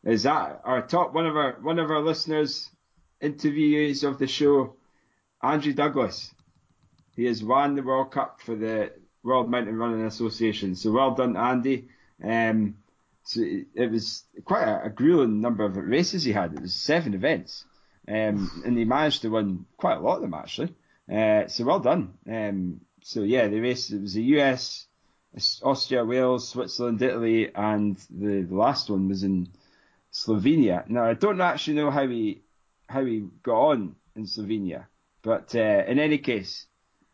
[0.03, 2.69] Is that our top one of our one of our listeners,
[3.25, 4.75] interviewees of the show,
[5.41, 6.33] Andrew Douglas.
[7.15, 8.91] He has won the World Cup for the
[9.23, 10.75] World Mountain Running Association.
[10.75, 11.87] So well done, Andy.
[12.23, 12.75] Um,
[13.23, 16.53] so it, was quite a, a grueling number of races he had.
[16.53, 17.65] It was seven events.
[18.07, 20.75] Um, and he managed to win quite a lot of them actually.
[21.11, 22.13] Uh, so well done.
[22.29, 24.85] Um, so yeah, the race it was the US,
[25.63, 29.49] Austria, Wales, Switzerland, Italy, and the, the last one was in
[30.13, 30.87] Slovenia.
[30.87, 32.43] Now I don't actually know how he
[32.87, 34.85] how he got on in Slovenia,
[35.21, 36.67] but uh, in any case,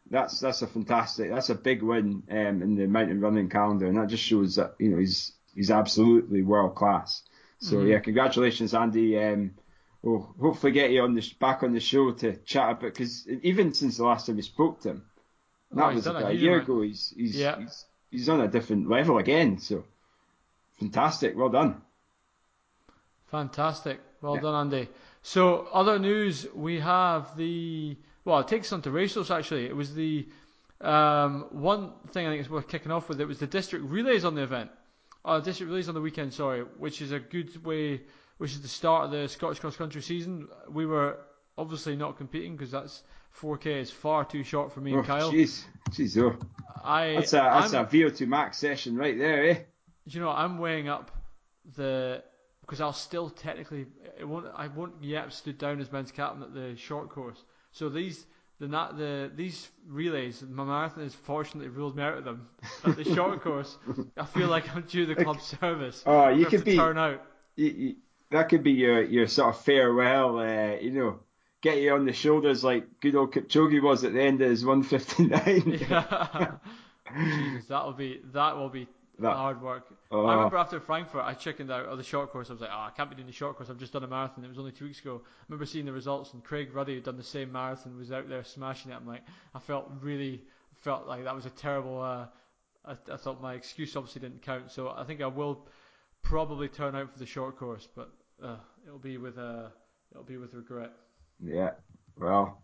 [0.10, 3.98] that's that's a fantastic, that's a big win um, in the mountain running calendar, and
[3.98, 7.24] that just shows that you know he's he's absolutely world class.
[7.60, 7.88] So mm-hmm.
[7.88, 9.18] yeah, congratulations, Andy.
[9.18, 9.52] Um,
[10.02, 13.74] we'll hopefully get you on the back on the show to chat about because even
[13.74, 15.06] since the last time we spoke to him,
[15.72, 16.82] that oh, was about a year ago.
[16.82, 17.60] He's he's, yeah.
[17.60, 19.60] he's he's on a different level again.
[19.60, 19.86] So
[20.80, 21.82] fantastic, well done.
[23.28, 24.42] Fantastic, well yeah.
[24.42, 24.90] done, Andy.
[25.22, 29.66] So other news, we have the well, it takes on to racehorse actually.
[29.66, 30.28] It was the
[30.80, 33.22] um, one thing I think is worth kicking off with.
[33.22, 34.72] It was the district relays on the event.
[35.24, 38.02] Uh, district relays on the weekend, sorry, which is a good way,
[38.38, 40.48] which is the start of the Scottish cross country season.
[40.70, 41.20] We were
[41.58, 43.04] obviously not competing because that's
[43.40, 45.32] 4K is far too short for me oh, and Kyle.
[45.32, 46.38] Jeez, jeez, oh.
[46.84, 49.60] I that's a that's I'm, a VO2 max session right there, eh?
[50.06, 51.12] You know, I'm weighing up
[51.76, 52.24] the
[52.62, 53.88] because I'll still technically
[54.20, 57.44] it won't I won't yet stood down as men's captain at the short course.
[57.72, 58.26] So these
[58.60, 62.48] the the these relays, my marathon has fortunately ruled me out of them.
[62.84, 63.78] At the short course,
[64.16, 66.04] I feel like I'm due the club service.
[66.06, 67.24] Oh, you could be turn out.
[67.56, 67.96] You, you,
[68.30, 70.40] that could be your your sort of farewell.
[70.40, 71.20] Uh, you know,
[71.62, 74.64] get you on the shoulders like good old Kipchoge was at the end of his
[74.64, 75.80] 159.
[75.90, 76.52] yeah.
[77.14, 78.88] Jesus, that'll be that will be
[79.22, 79.86] that, hard work.
[80.12, 82.50] Uh, I remember after Frankfurt, I chickened out of the short course.
[82.50, 83.70] I was like, oh, I can't be doing the short course.
[83.70, 84.44] I've just done a marathon.
[84.44, 85.22] It was only two weeks ago.
[85.24, 88.30] I remember seeing the results, and Craig Ruddy had done the same marathon, was out
[88.30, 88.96] there smashing it.
[88.96, 90.44] I'm like, I felt really
[90.82, 92.02] felt like that was a terrible.
[92.02, 92.26] Uh,
[92.86, 95.68] I, I thought my excuse obviously didn't count, so I think I will
[96.24, 98.12] probably turn out for the short course, but
[98.44, 99.68] uh, it'll be with uh,
[100.12, 100.92] it'll be with regret.
[101.44, 101.72] Yeah,
[102.18, 102.62] well,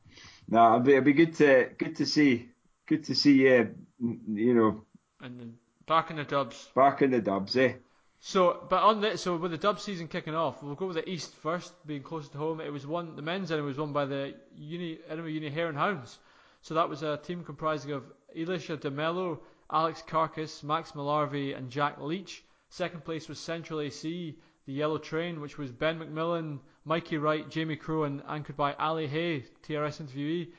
[0.50, 2.50] no, it'll be, it'll be good to good to see
[2.88, 3.76] good to see you.
[4.00, 4.86] You know,
[5.22, 5.56] and
[5.88, 6.70] Back in the dubs.
[6.76, 7.74] Back in the dubs, eh?
[8.20, 11.10] So, but on that, so with the dub season kicking off, we'll go with the
[11.10, 12.60] East first, being closer to home.
[12.60, 13.16] It was won.
[13.16, 16.20] The men's end was won by the Uni Edinburgh Uni Hare and Hounds.
[16.62, 18.04] So that was a team comprising of
[18.36, 22.44] Elisha De Mello, Alex Carcass, Max Mallarvey, and Jack Leach.
[22.70, 27.78] Second place was Central AC, the Yellow Train, which was Ben McMillan, Mikey Wright, Jamie
[27.78, 30.52] Crow, and anchored by Ali Hay, TRS interviewee.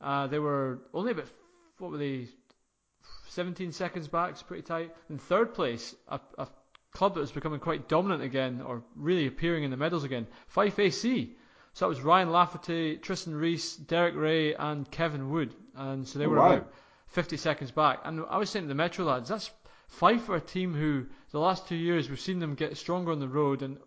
[0.00, 1.26] Uh, they were only about
[1.78, 2.28] what were they
[3.30, 4.94] 17 seconds back, it's pretty tight.
[5.08, 6.48] In third place, a, a
[6.92, 10.78] club that was becoming quite dominant again, or really appearing in the medals again, Fife
[10.78, 11.36] AC.
[11.72, 15.54] So that was Ryan Lafferty, Tristan Reese, Derek Ray, and Kevin Wood.
[15.76, 16.72] And so they oh, were oh, about
[17.06, 18.00] 50 seconds back.
[18.04, 19.50] And I was saying to the Metro lads, that's
[19.86, 23.20] Fife are a team who, the last two years, we've seen them get stronger on
[23.20, 23.78] the road, and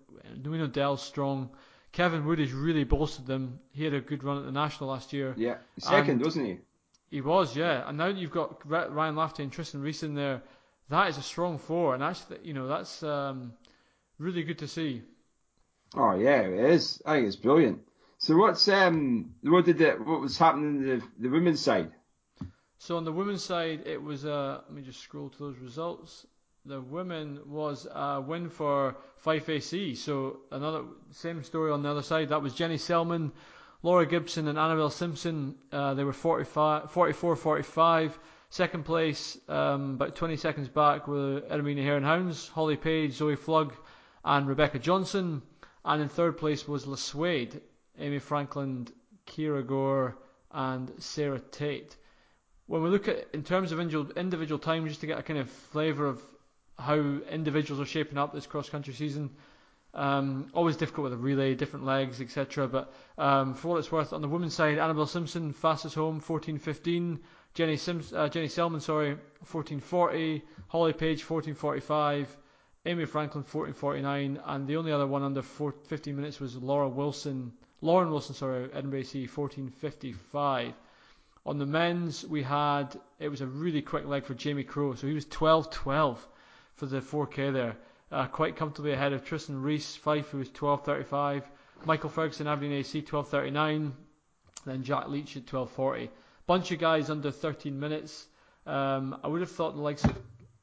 [0.46, 1.50] we know Dell's strong.
[1.92, 3.60] Kevin Wood has really bolstered them.
[3.72, 5.34] He had a good run at the National last year.
[5.38, 6.58] Yeah, second, and, wasn't he?
[7.14, 7.88] He was, yeah.
[7.88, 10.42] And now that you've got Ryan Lafferty and Tristan Reese in there.
[10.90, 13.54] That is a strong four, and that's you know that's um,
[14.18, 15.04] really good to see.
[15.96, 17.04] Oh yeah, it is.
[17.06, 17.82] I think it's brilliant.
[18.18, 21.92] So what's um what did it what was happening in the the women's side?
[22.80, 26.26] So on the women's side, it was uh let me just scroll to those results.
[26.66, 29.94] The women was a win for Fife AC.
[29.94, 32.30] So another same story on the other side.
[32.30, 33.34] That was Jenny Selman
[33.84, 38.20] Laura Gibson and Annabelle Simpson, uh, they were 45, 44 45.
[38.50, 43.74] Second place, um, about 20 seconds back, were Hare and Hounds, Holly Page, Zoe Flug,
[44.24, 45.42] and Rebecca Johnson.
[45.84, 47.60] And in third place was Lasswade,
[48.00, 48.88] Amy Franklin,
[49.28, 50.18] Kira Gore,
[50.52, 51.98] and Sarah Tate.
[52.68, 55.40] When we look at in terms of individual, individual time, just to get a kind
[55.40, 56.24] of flavour of
[56.80, 59.32] how individuals are shaping up this cross country season,
[59.96, 62.68] um, always difficult with a relay, different legs, etc.
[62.68, 67.20] But um, for what it's worth, on the women's side, Annabelle Simpson fastest home, 14:15.
[67.54, 70.42] Jenny Sims, uh, Jenny Selman, sorry, 14:40.
[70.68, 72.28] Holly Page, 14:45.
[72.86, 77.54] Amy Franklin, 14:49, and the only other one under 4, 15 minutes was Laura Wilson,
[77.82, 80.74] Lauren Wilson, sorry, Edinburgh AC, 14:55.
[81.46, 85.06] On the men's, we had it was a really quick leg for Jamie Crow, so
[85.06, 86.18] he was 12:12
[86.76, 87.78] for the 4K there
[88.14, 91.44] uh, quite comfortably ahead of Tristan Reese, Fife, who was 12.35,
[91.86, 93.92] Michael Ferguson, Aberdeen AC, 12.39,
[94.66, 96.10] then Jack Leach at 12.40.
[96.46, 98.28] Bunch of guys under 13 minutes.
[98.68, 100.16] Um, I would have thought the likes of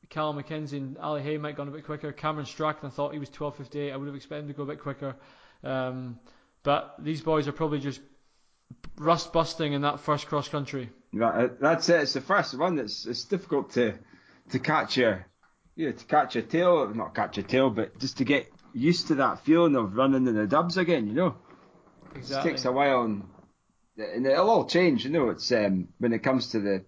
[0.09, 2.13] Callum McKenzie and Ali Hay might have gone a bit quicker.
[2.13, 3.93] Cameron Strachan, I thought he was 12.58.
[3.93, 5.17] I would have expected him to go a bit quicker.
[5.65, 6.19] Um,
[6.63, 8.01] but these boys are probably just
[8.97, 10.91] rust busting in that first cross country.
[11.13, 12.03] That's it.
[12.03, 13.99] It's the first one that's it's difficult to
[14.51, 14.99] to catch
[15.81, 19.09] your yeah, to catch a tail, not catch a tail, but just to get used
[19.09, 21.35] to that feeling of running in the dubs again, you know.
[22.15, 22.51] Exactly.
[22.51, 23.25] It takes a while, and
[23.97, 25.05] and it'll all change.
[25.05, 26.85] You know, it's um, when it comes to the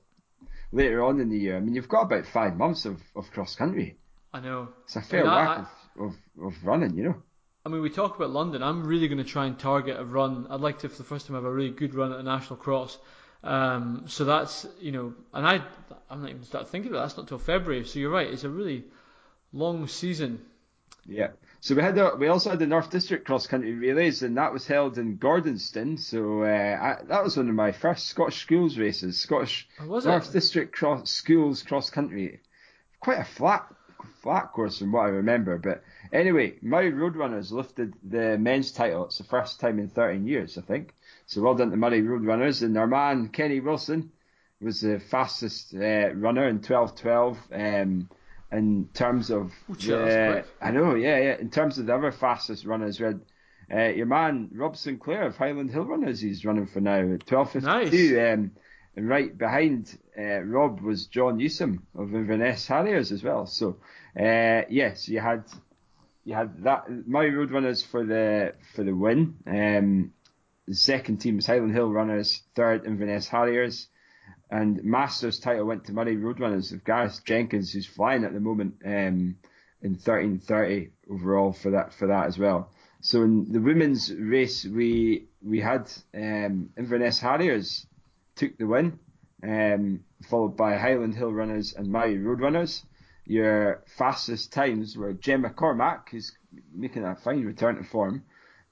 [0.72, 1.56] later on in the year.
[1.56, 3.98] I mean, you've got about five months of, of cross country.
[4.32, 4.68] I know.
[4.84, 5.58] It's a fair I mean, I- whack
[5.98, 7.22] of, of, of running, you know.
[7.64, 8.60] I mean, we talk about London.
[8.60, 10.48] I'm really going to try and target a run.
[10.50, 12.56] I'd like to, for the first time, have a really good run at a national
[12.56, 12.98] cross.
[13.44, 15.62] Um, so that's you know, and I,
[16.08, 17.06] I'm not even start thinking about that.
[17.08, 17.84] That's not till February.
[17.84, 18.28] So you're right.
[18.28, 18.84] It's a really
[19.52, 20.40] long season.
[21.06, 21.28] Yeah.
[21.60, 24.52] So we had the, we also had the North District cross country relays, and that
[24.52, 25.98] was held in Gordonstoun.
[25.98, 29.20] So uh, I, that was one of my first Scottish schools races.
[29.20, 30.32] Scottish Oh, North it?
[30.32, 32.40] District cross schools cross country.
[33.00, 33.66] Quite a flat
[34.22, 35.58] flat course from what I remember.
[35.58, 35.82] But
[36.12, 39.06] anyway, Moray Roadrunners lifted the men's title.
[39.06, 40.94] It's the first time in 13 years, I think.
[41.26, 42.62] So well done to Moray Roadrunners.
[42.62, 44.10] And our man Kenny Wilson
[44.60, 47.36] was the fastest uh, runner in 12:12.
[47.52, 48.08] Um,
[48.52, 49.74] in terms of Oh,
[50.06, 51.36] the- I know, yeah, yeah.
[51.38, 53.20] In terms of the other fastest runners, we had
[53.72, 56.20] uh, your man Rob Sinclair of Highland Hill Runners.
[56.20, 57.62] He's running for now at 12:52.
[58.34, 58.50] Um,
[58.94, 63.46] and right behind uh, Rob was John Newsom of Inverness Harriers as well.
[63.46, 63.78] So
[64.20, 65.44] uh, yes, you had
[66.24, 69.36] you had that Moray Roadrunners for the for the win.
[69.46, 70.12] Um,
[70.70, 73.88] second team was Highland Hill Runners, third Inverness Harriers,
[74.50, 78.74] and Masters title went to Moray Roadrunners of Gareth Jenkins, who's flying at the moment
[78.84, 79.36] um,
[79.80, 82.70] in 13:30 overall for that for that as well.
[83.00, 87.86] So in the women's race, we we had um, Inverness Harriers
[88.36, 88.98] took the win,
[89.42, 92.84] um, followed by Highland Hill Runners and Moray Road Runners.
[93.24, 96.32] Your fastest times were Gemma Cormack, who's
[96.72, 98.24] making a fine return to form,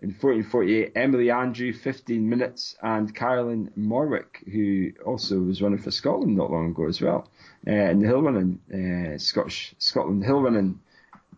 [0.03, 0.93] in 14:48.
[0.95, 6.71] Emily Andrew, 15 minutes, and Carolyn Morwick, who also was running for Scotland not long
[6.71, 7.29] ago as well,
[7.67, 10.81] uh, in the hill running, uh, Scottish Scotland hill running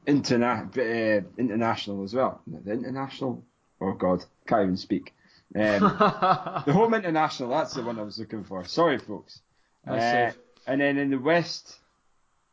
[0.07, 2.41] interna- uh, international as well.
[2.47, 3.45] The international,
[3.81, 5.15] oh God, can't even speak.
[5.55, 5.81] Um,
[6.67, 8.65] the home international, that's the one I was looking for.
[8.65, 9.41] Sorry, folks.
[9.87, 10.31] Uh,
[10.67, 11.79] and then in the West,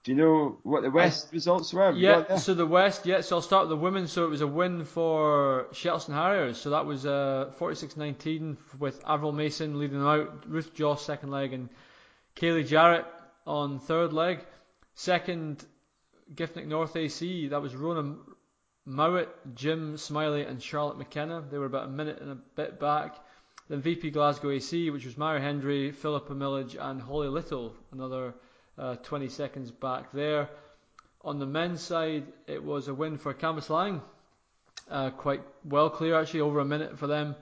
[0.04, 1.91] do you know what the West results were?
[1.91, 2.38] Yeah, there?
[2.38, 4.08] so the West, yeah, so I'll start with the women.
[4.08, 6.58] So it was a win for Shettleston Harriers.
[6.58, 11.52] So that was uh, 46-19 with Avril Mason leading them out, Ruth Joss second leg,
[11.52, 11.70] and
[12.38, 13.06] Kaylee Jarrett
[13.45, 14.39] on third leg.
[14.93, 15.66] Second,
[16.34, 18.16] Giffnock North AC, that was Rona
[18.88, 21.43] Mowat, Jim Smiley, and Charlotte McKenna.
[21.50, 23.18] They were about a minute and a bit back.
[23.68, 28.34] Then VP Glasgow AC, which was Mary Hendry, Philippa Millage, and Holly Little, another
[28.80, 30.49] uh, 20 seconds back there.
[31.21, 34.01] On the men's side, it was a win for Cambuslang.
[34.89, 37.36] Uh, quite well clear, actually, over a minute for them.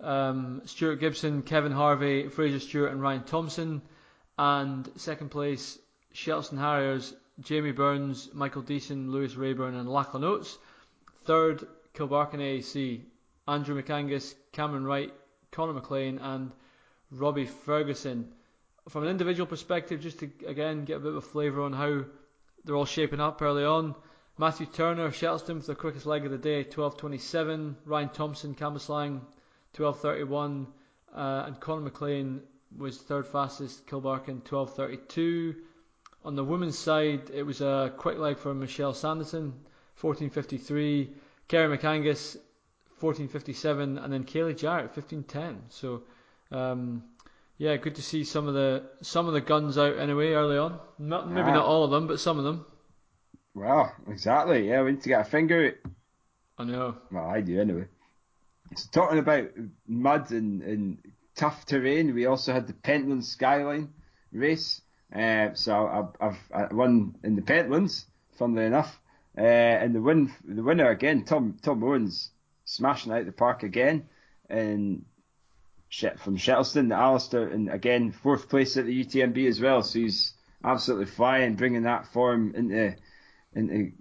[0.00, 3.82] Um, Stuart Gibson, Kevin Harvey, Fraser Stewart, and Ryan Thompson.
[4.38, 5.78] And second place,
[6.12, 10.56] Shelton Harriers, Jamie Burns, Michael Deason, Lewis Rayburn, and Lachlan Oates.
[11.24, 13.02] Third, Kilbarchan AAC,
[13.48, 15.12] Andrew McAngus, Cameron Wright,
[15.50, 16.52] Conor McLean, and
[17.10, 18.32] Robbie Ferguson.
[18.88, 22.04] From an individual perspective, just to again get a bit of a flavour on how
[22.64, 23.94] they're all shaping up early on.
[24.36, 27.76] Matthew Turner Shettleston for the quickest leg of the day, 12.27.
[27.84, 29.20] Ryan Thompson, Cambuslang,
[29.74, 30.66] 12.31.
[31.14, 32.42] Uh, and Conor McLean
[32.76, 35.54] was third fastest, Kilbarchan, 12.32.
[36.24, 39.52] On the women's side, it was a quick leg for Michelle Sanderson,
[40.00, 41.10] 14.53.
[41.46, 42.36] Kerry McAngus,
[43.00, 44.02] 14.57.
[44.02, 45.58] And then Kaylee Jarrett, 15.10.
[45.68, 46.02] So,
[46.50, 47.04] um,
[47.58, 50.78] yeah, good to see some of the some of the guns out anyway early on.
[50.98, 51.54] Not maybe Yeah.
[51.54, 52.66] not all of them, but some of them.
[53.54, 54.68] Well, exactly.
[54.68, 55.66] Yeah, we need to get a finger.
[55.66, 55.90] out.
[56.58, 56.96] I know.
[57.10, 57.86] Well, I do anyway.
[58.76, 59.48] So talking about
[59.86, 60.98] mud and, and
[61.36, 63.92] tough terrain, we also had the Pentland Skyline
[64.32, 64.80] race.
[65.14, 65.86] Uh, so
[66.20, 68.98] I've, I've I won in the Pentlands, funnily enough.
[69.36, 72.30] Uh, and the win, the winner again, Tom Tom Owens,
[72.64, 74.08] smashing out the park again,
[74.48, 75.04] and
[75.94, 79.80] Shet- from Shettleston, Alistair, and again fourth place at the UTMB as well.
[79.82, 80.34] So he's
[80.64, 82.96] absolutely flying, bringing that form into
[83.54, 83.92] into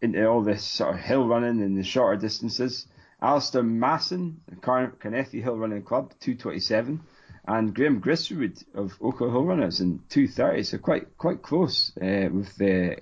[0.00, 2.86] into all this sort of hill running and the shorter distances.
[3.20, 7.00] Alistair Masson, Car- Carnethy Hill Running Club, 227,
[7.48, 10.62] and Graham Griswood of Ochil Hill Runners in 230.
[10.62, 12.98] So quite quite close uh, with the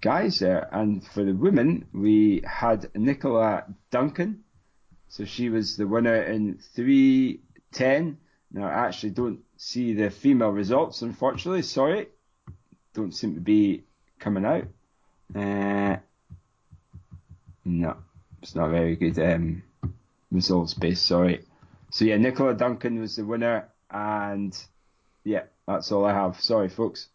[0.00, 0.70] guys there.
[0.72, 4.44] And for the women, we had Nicola Duncan.
[5.08, 8.18] So she was the winner in 310.
[8.52, 11.62] Now I actually don't see the female results, unfortunately.
[11.62, 12.08] Sorry,
[12.94, 13.84] don't seem to be
[14.18, 14.64] coming out.
[15.34, 15.96] Uh,
[17.64, 17.96] no,
[18.42, 19.62] it's not very good um,
[20.30, 21.04] results based.
[21.04, 21.44] Sorry.
[21.90, 24.56] So yeah, Nicola Duncan was the winner, and
[25.24, 26.40] yeah, that's all I have.
[26.40, 27.08] Sorry, folks.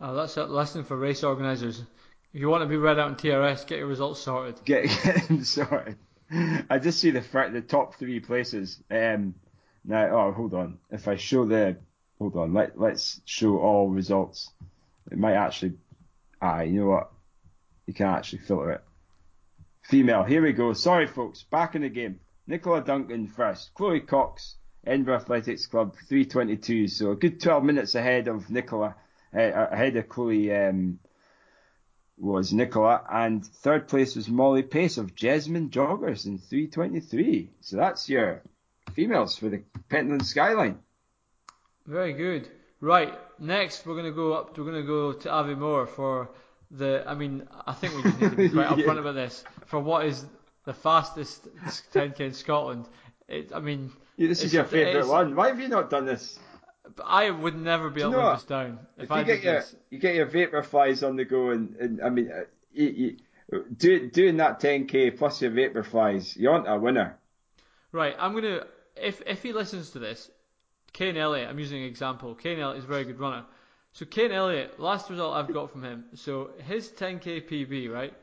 [0.00, 1.82] Oh, that's a lesson for race organisers.
[2.38, 4.64] If you want to be read out in TRS, get your results sorted.
[4.64, 5.96] Get, get them sorted.
[6.70, 7.20] I just see the
[7.52, 8.80] the top three places.
[8.88, 9.34] Um,
[9.84, 10.78] now, oh, hold on.
[10.88, 11.78] If I show the,
[12.16, 12.54] hold on.
[12.54, 14.52] Let let's show all results.
[15.10, 15.78] It might actually.
[16.40, 17.10] Ah, you know what?
[17.88, 18.84] You can actually filter it.
[19.82, 20.22] Female.
[20.22, 20.74] Here we go.
[20.74, 21.42] Sorry, folks.
[21.42, 22.20] Back in the game.
[22.46, 23.74] Nicola Duncan first.
[23.74, 24.54] Chloe Cox,
[24.86, 26.86] Edinburgh Athletics Club, 322.
[26.86, 28.94] So a good 12 minutes ahead of Nicola,
[29.34, 31.00] uh, ahead of Chloe um,
[32.18, 33.02] was Nicola.
[33.10, 37.50] And third place was Molly Pace of Jesmond Joggers in 323.
[37.60, 38.42] So that's your
[38.94, 40.78] females for the Pentland Skyline.
[41.86, 42.48] Very good.
[42.80, 43.12] Right.
[43.38, 44.56] Next, we're going to go up.
[44.56, 46.30] We're going to go to Aviemore for
[46.70, 47.04] the.
[47.06, 48.76] I mean, I think we just need to be quite yeah.
[48.86, 49.44] upfront about this.
[49.66, 50.24] For what is
[50.64, 51.48] the fastest
[51.92, 52.88] 10k in Scotland?
[53.28, 55.34] It, I mean, yeah, this is your favourite one.
[55.36, 56.38] Why have you not done this?
[57.04, 58.78] I would never be able to live this down.
[58.96, 59.76] If, if you get your this.
[59.90, 62.86] you get your vaporflies on the go, and, and I mean, uh, you,
[63.50, 67.16] you, do, doing that 10k plus your vaporflies, you aren't a winner.
[67.92, 68.66] Right, I'm gonna.
[68.96, 70.30] If if he listens to this,
[70.92, 71.48] Kane Elliott.
[71.48, 72.34] I'm using an example.
[72.34, 73.44] Kane Elliott is a very good runner.
[73.92, 76.04] So Kane Elliott, last result I've got from him.
[76.14, 78.14] So his 10k PB right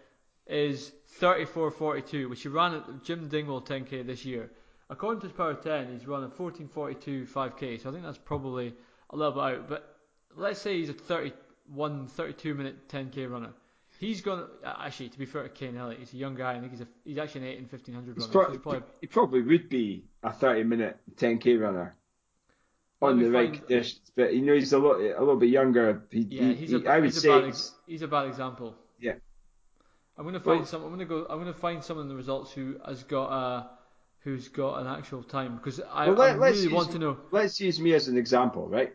[0.48, 4.52] is 34.42, which he ran at Jim Dingwall 10k this year.
[4.90, 8.74] According to his Power 10, he's running 14.42 5k, so I think that's probably
[9.10, 9.70] a little bit out.
[9.70, 9.98] But
[10.36, 13.50] let's say he's a 31, 32 minute 10k runner.
[14.00, 16.56] He's going to, actually, to be fair to Kane Elliott, he's a young guy.
[16.56, 18.32] I think he's a, he's actually an 8 and 1500 runner.
[18.32, 21.96] Pro- so probably, he probably would be a 30 minute 10k runner
[23.02, 26.04] on the right conditions, but you know he's a lot a little bit younger.
[26.12, 28.28] He, yeah, he's he, a, I would he's say a bad ex- he's a bad
[28.28, 28.76] example.
[29.00, 29.14] Yeah.
[30.18, 30.84] I'm gonna find well, some.
[30.84, 31.26] I'm gonna go.
[31.30, 33.64] I'm gonna find someone in the results who has got uh
[34.26, 37.18] who's got an actual time because I, well, let, I really use, want to know.
[37.32, 38.94] Let's use me as an example, right?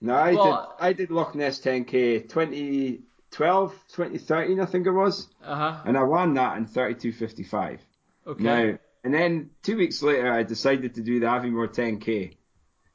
[0.00, 5.28] Now I well, did I did Loch Ness 10k 2012, 2013, I think it was,
[5.44, 5.82] uh-huh.
[5.84, 7.78] and I won that in 32.55.
[8.26, 8.42] Okay.
[8.42, 12.36] Now and then two weeks later, I decided to do the Aviemore 10k,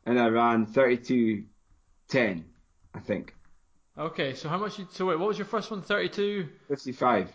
[0.08, 2.44] and I ran 32.10,
[2.96, 3.36] I think.
[3.96, 4.80] Okay, so how much?
[4.80, 5.84] You, so wait, what was your first one?
[5.84, 6.48] 32.
[6.68, 7.30] 55.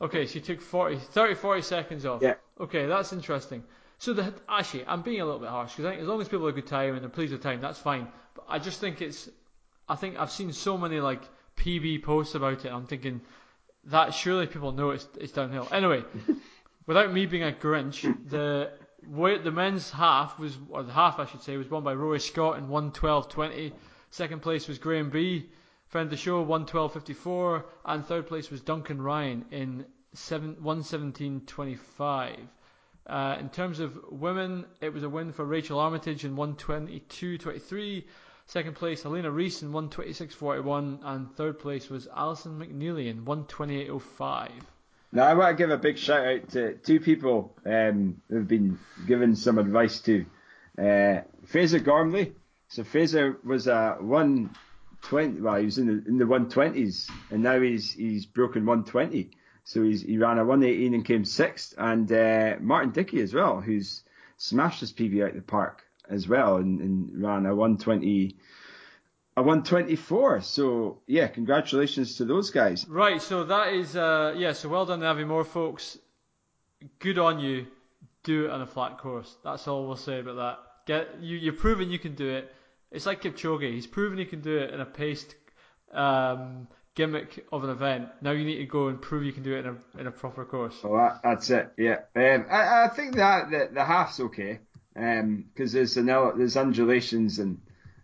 [0.00, 2.22] Okay, so you took 40, 30, 40 seconds off.
[2.22, 2.34] Yeah.
[2.60, 3.64] Okay, that's interesting.
[3.98, 6.28] So the, actually, I'm being a little bit harsh because I think as long as
[6.28, 8.08] people have a good time and they're pleased with the time, that's fine.
[8.34, 9.28] But I just think it's,
[9.88, 11.22] I think I've seen so many like
[11.56, 12.72] PB posts about it.
[12.72, 13.20] I'm thinking
[13.84, 15.68] that surely people know it's it's downhill.
[15.70, 16.04] Anyway,
[16.86, 18.70] without me being a Grinch, the
[19.02, 22.58] the men's half was or the half I should say was won by Rory Scott
[22.58, 23.72] in 112.20.
[24.10, 25.46] Second place was Graham B
[25.94, 32.36] Friend of the show, 112.54, and third place was Duncan Ryan in 117.25.
[33.06, 38.04] Uh, in terms of women, it was a win for Rachel Armitage in 122.23.
[38.46, 44.50] Second place, Helena Reese in 126.41, and third place was Alison McNeely in 128.05.
[45.12, 48.78] Now, I want to give a big shout out to two people um, who've been
[49.06, 50.26] given some advice to.
[50.76, 52.34] Uh, Fraser Gormley.
[52.68, 54.50] So Fraser was a one
[55.02, 55.40] twenty.
[55.40, 58.84] Well, he was in the in the one twenties, and now he's he's broken one
[58.84, 59.30] twenty.
[59.64, 61.74] So he ran a one eighteen and came sixth.
[61.78, 64.02] And uh, Martin Dickey as well, who's
[64.36, 68.36] smashed his PB out the park as well, and, and ran a one twenty.
[69.36, 70.42] A 124.
[70.42, 72.86] So yeah, congratulations to those guys.
[72.88, 73.20] Right.
[73.20, 74.52] So that is uh yeah.
[74.52, 75.98] So well done, Aviemore folks.
[77.00, 77.66] Good on you.
[78.22, 79.36] Do it on a flat course.
[79.42, 80.58] That's all we'll say about that.
[80.86, 81.36] Get you.
[81.36, 82.54] You're proving you can do it.
[82.92, 83.72] It's like Kipchoge.
[83.72, 85.34] He's proven he can do it in a paced
[85.92, 88.08] um, gimmick of an event.
[88.20, 90.12] Now you need to go and prove you can do it in a in a
[90.12, 90.76] proper course.
[90.82, 91.72] Well, that, that's it.
[91.76, 94.60] Yeah, um, I, I think that the, the half's okay
[94.94, 97.60] because um, there's an there's undulations and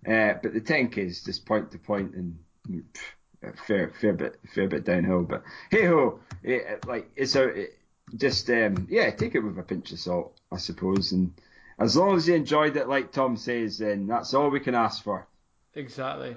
[0.07, 2.38] uh, but the 10k is just point to point and
[2.68, 5.22] pff, fair fair bit fair bit downhill.
[5.22, 7.78] But hey ho, it, like it's a it,
[8.16, 11.32] just um, yeah, take it with a pinch of salt, I suppose, and
[11.78, 15.03] as long as you enjoyed it, like Tom says, then that's all we can ask
[15.03, 15.26] for.
[15.74, 16.36] Exactly.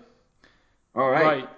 [0.96, 1.24] All right.
[1.24, 1.50] Right.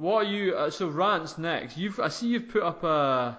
[0.00, 0.54] What are you?
[0.54, 1.76] Uh, so rants next.
[1.76, 3.34] You've I see you've put up uh,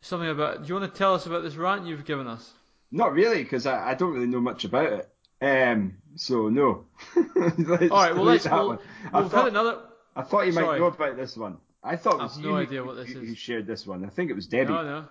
[0.00, 0.62] something about.
[0.62, 2.50] Do you want to tell us about this rant you've given us?
[2.90, 5.08] Not really, because I, I don't really know much about it.
[5.42, 5.98] Um.
[6.16, 6.86] So no.
[7.16, 8.14] all right.
[8.14, 8.46] Well, let's.
[8.46, 8.80] We'll,
[9.12, 9.80] we've had another.
[10.16, 10.80] I thought you might Sorry.
[10.80, 11.58] know about this one.
[11.84, 13.28] I thought it was I have no idea what this who, is.
[13.28, 14.02] who shared this one.
[14.02, 14.72] I think it was Debbie.
[14.72, 15.04] No, no.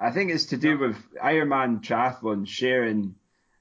[0.00, 0.86] I think it's to do no.
[0.86, 3.14] with Ironman triathlon sharing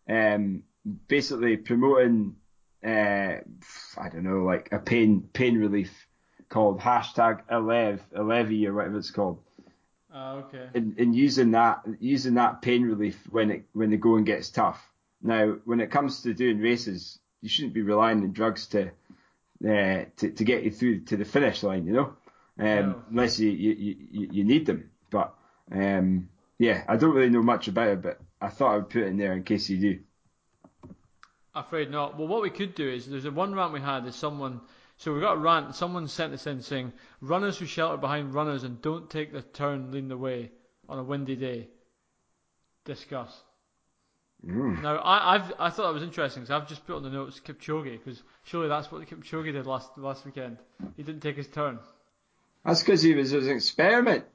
[0.07, 0.63] um,
[1.09, 2.37] basically promoting,
[2.85, 2.87] uh,
[3.97, 5.91] I don't know, like a pain pain relief
[6.49, 9.39] called hashtag Elev, Elevi or whatever it's called.
[10.13, 10.69] Oh, okay.
[10.73, 14.83] And, and using that using that pain relief when it when the going gets tough.
[15.21, 20.05] Now, when it comes to doing races, you shouldn't be relying on drugs to uh,
[20.17, 22.13] to, to get you through to the finish line, you know,
[22.57, 23.03] um, no.
[23.11, 24.89] unless you, you, you, you need them.
[25.11, 25.35] But
[25.71, 29.03] um, yeah, I don't really know much about it, but I thought I would put
[29.03, 29.99] it in there in case you do.
[31.53, 32.17] Afraid not.
[32.17, 34.61] Well, what we could do is there's a one rant we had is someone.
[34.99, 35.75] So we got a rant.
[35.75, 36.91] Someone sent us in saying
[37.21, 40.51] runners who shelter behind runners and don't take the turn leading the way
[40.89, 41.69] on a windy day.
[42.83, 43.33] Discuss.
[44.45, 44.81] Mm.
[44.81, 47.39] Now I, I've I thought that was interesting because I've just put on the notes
[47.39, 50.57] Kipchoge because surely that's what Kipchoge did last last weekend.
[50.97, 51.79] He didn't take his turn.
[52.65, 54.25] That's because he was, was an experiment.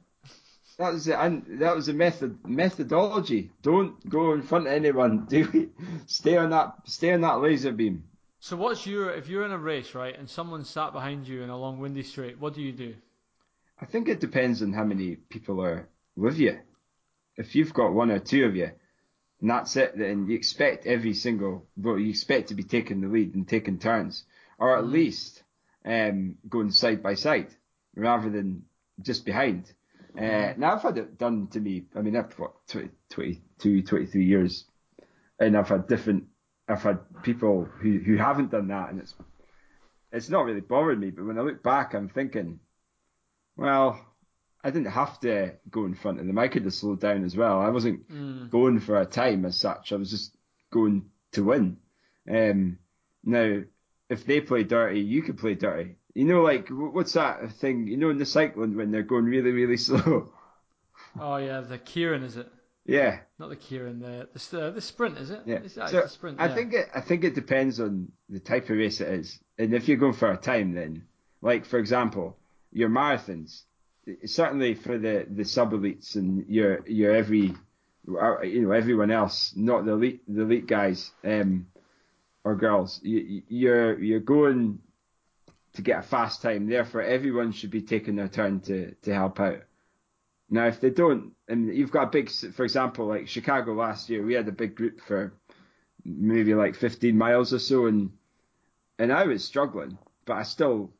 [0.78, 3.50] That was the and that was the method methodology.
[3.60, 5.26] Don't go in front of anyone.
[5.26, 5.68] Do it.
[6.06, 8.04] Stay on that stay on that laser beam.
[8.44, 11.48] So what's your if you're in a race right and someone sat behind you in
[11.48, 12.94] a long windy straight, what do you do?
[13.80, 16.58] I think it depends on how many people are with you.
[17.38, 18.70] If you've got one or two of you,
[19.40, 23.08] and that's it, then you expect every single well, you expect to be taking the
[23.08, 24.24] lead and taking turns,
[24.58, 25.42] or at least
[25.86, 27.48] um, going side by side
[27.96, 28.66] rather than
[29.00, 29.72] just behind.
[30.18, 31.86] Uh, now I've had it done to me.
[31.96, 34.66] I mean, I've what 20, 22, 23 years,
[35.40, 36.24] and I've had different.
[36.68, 39.14] I've had people who who haven't done that, and it's
[40.12, 41.10] it's not really bothered me.
[41.10, 42.60] But when I look back, I'm thinking,
[43.56, 44.00] well,
[44.62, 46.38] I didn't have to go in front of them.
[46.38, 47.60] I could have slowed down as well.
[47.60, 48.50] I wasn't Mm.
[48.50, 49.92] going for a time as such.
[49.92, 50.36] I was just
[50.70, 51.76] going to win.
[52.28, 52.78] Um,
[53.24, 53.62] now,
[54.08, 55.96] if they play dirty, you could play dirty.
[56.14, 57.88] You know, like what's that thing?
[57.88, 60.32] You know, in the cycling when they're going really, really slow.
[61.18, 62.50] Oh yeah, the Keirin is it?
[62.86, 65.40] Yeah, Not the Keirin, the the, the sprint is it?
[65.46, 65.56] yeah.
[65.64, 66.38] It's So sprint.
[66.38, 66.54] I yeah.
[66.54, 66.88] think it.
[66.94, 70.12] I think it depends on the type of race it is, and if you're going
[70.12, 71.04] for a time, then,
[71.40, 72.36] like for example,
[72.72, 73.62] your marathons,
[74.26, 77.54] certainly for the the sub elites and your your every,
[78.06, 81.66] uh, you know, everyone else, not the elite the elite guys, um,
[82.44, 84.78] or girls, you, you- you're you're going
[85.72, 86.66] to get a fast time.
[86.68, 89.60] Therefore, everyone should be taking their turn to to help out.
[90.50, 94.22] Now, if they don't, and you've got a big, for example, like Chicago last year,
[94.22, 95.34] we had a big group for
[96.04, 98.10] maybe like 15 miles or so, and
[98.98, 100.92] and I was struggling, but I still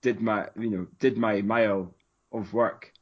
[0.00, 1.94] did my, you know, did my mile
[2.32, 2.92] of work,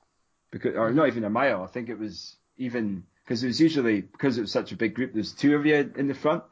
[0.51, 1.63] because or not even a mile.
[1.63, 4.95] I think it was even because it was usually because it was such a big
[4.95, 5.13] group.
[5.13, 6.43] There's two of you in the front,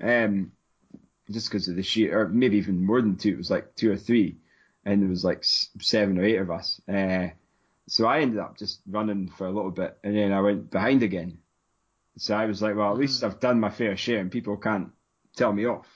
[0.00, 0.52] um,
[1.30, 3.30] just because of the sheer, or maybe even more than two.
[3.30, 4.36] It was like two or three,
[4.84, 6.80] and there was like seven or eight of us.
[6.86, 7.28] Uh,
[7.88, 11.02] so I ended up just running for a little bit, and then I went behind
[11.02, 11.38] again.
[12.18, 14.90] So I was like, well, at least I've done my fair share, and people can't
[15.36, 15.86] tell me off.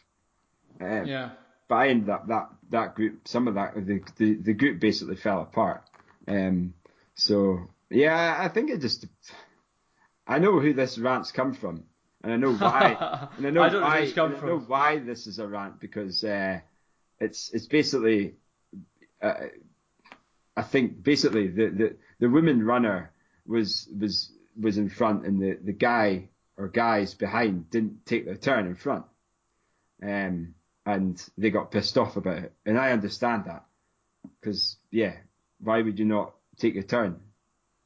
[0.81, 1.31] Um, Yeah.
[1.69, 5.17] But I ended up that that group, some of that the the, the group basically
[5.17, 5.83] fell apart.
[6.29, 6.75] Um,
[7.15, 9.07] so yeah, I think it just.
[10.29, 11.85] I know who this rant's come from,
[12.23, 13.29] and I know why.
[13.37, 14.13] and I know I don't know why.
[14.13, 16.61] come and I know why this is a rant because uh,
[17.19, 18.35] it's it's basically.
[19.21, 19.35] Uh,
[20.57, 23.13] I think basically the, the, the women runner
[23.47, 28.37] was was was in front and the, the guy or guys behind didn't take their
[28.37, 29.05] turn in front.
[30.03, 30.55] Um,
[30.85, 32.53] and they got pissed off about it.
[32.65, 33.65] And I understand that.
[34.41, 35.15] Because, yeah,
[35.61, 37.21] why would you not take your turn?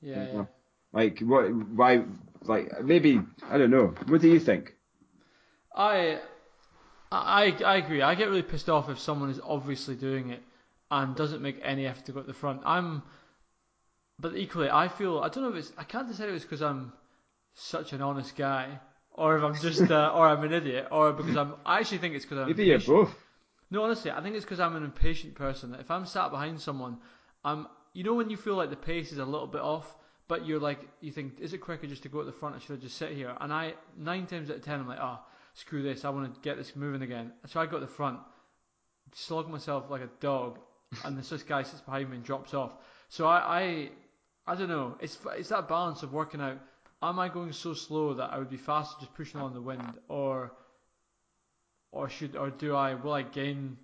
[0.00, 0.32] Yeah, Yeah.
[0.34, 0.44] yeah.
[0.92, 2.04] Like, what, why,
[2.42, 3.94] like, maybe, I don't know.
[4.06, 4.74] What do you think?
[5.74, 6.18] I,
[7.12, 8.02] I, I agree.
[8.02, 10.42] I get really pissed off if someone is obviously doing it
[10.90, 12.62] and doesn't make any effort to go at the front.
[12.64, 13.02] I'm,
[14.18, 16.62] but equally, I feel I don't know if it's I can't decide if it's because
[16.62, 16.92] I'm
[17.54, 18.80] such an honest guy
[19.12, 21.54] or if I'm just uh, or I'm an idiot or because I'm.
[21.64, 22.46] I actually think it's because I'm.
[22.48, 23.14] Maybe you're both.
[23.70, 25.76] No, honestly, I think it's because I'm an impatient person.
[25.78, 26.98] If I'm sat behind someone,
[27.44, 27.66] I'm.
[27.92, 29.96] You know when you feel like the pace is a little bit off,
[30.28, 32.54] but you're like, you think, is it quicker just to go at the front?
[32.54, 33.36] I should I just sit here.
[33.40, 35.18] And I nine times out of ten, I'm like, oh,
[35.54, 36.04] screw this.
[36.04, 37.32] I want to get this moving again.
[37.46, 38.20] So I go at the front,
[39.12, 40.58] slog myself like a dog,
[41.04, 42.72] and this this guy sits behind me and drops off.
[43.08, 43.90] So I, I,
[44.46, 44.96] I don't know.
[45.00, 46.58] It's it's that balance of working out.
[47.02, 49.82] Am I going so slow that I would be faster just pushing on the wind,
[50.08, 50.52] or,
[51.92, 53.78] or should, or do I will I gain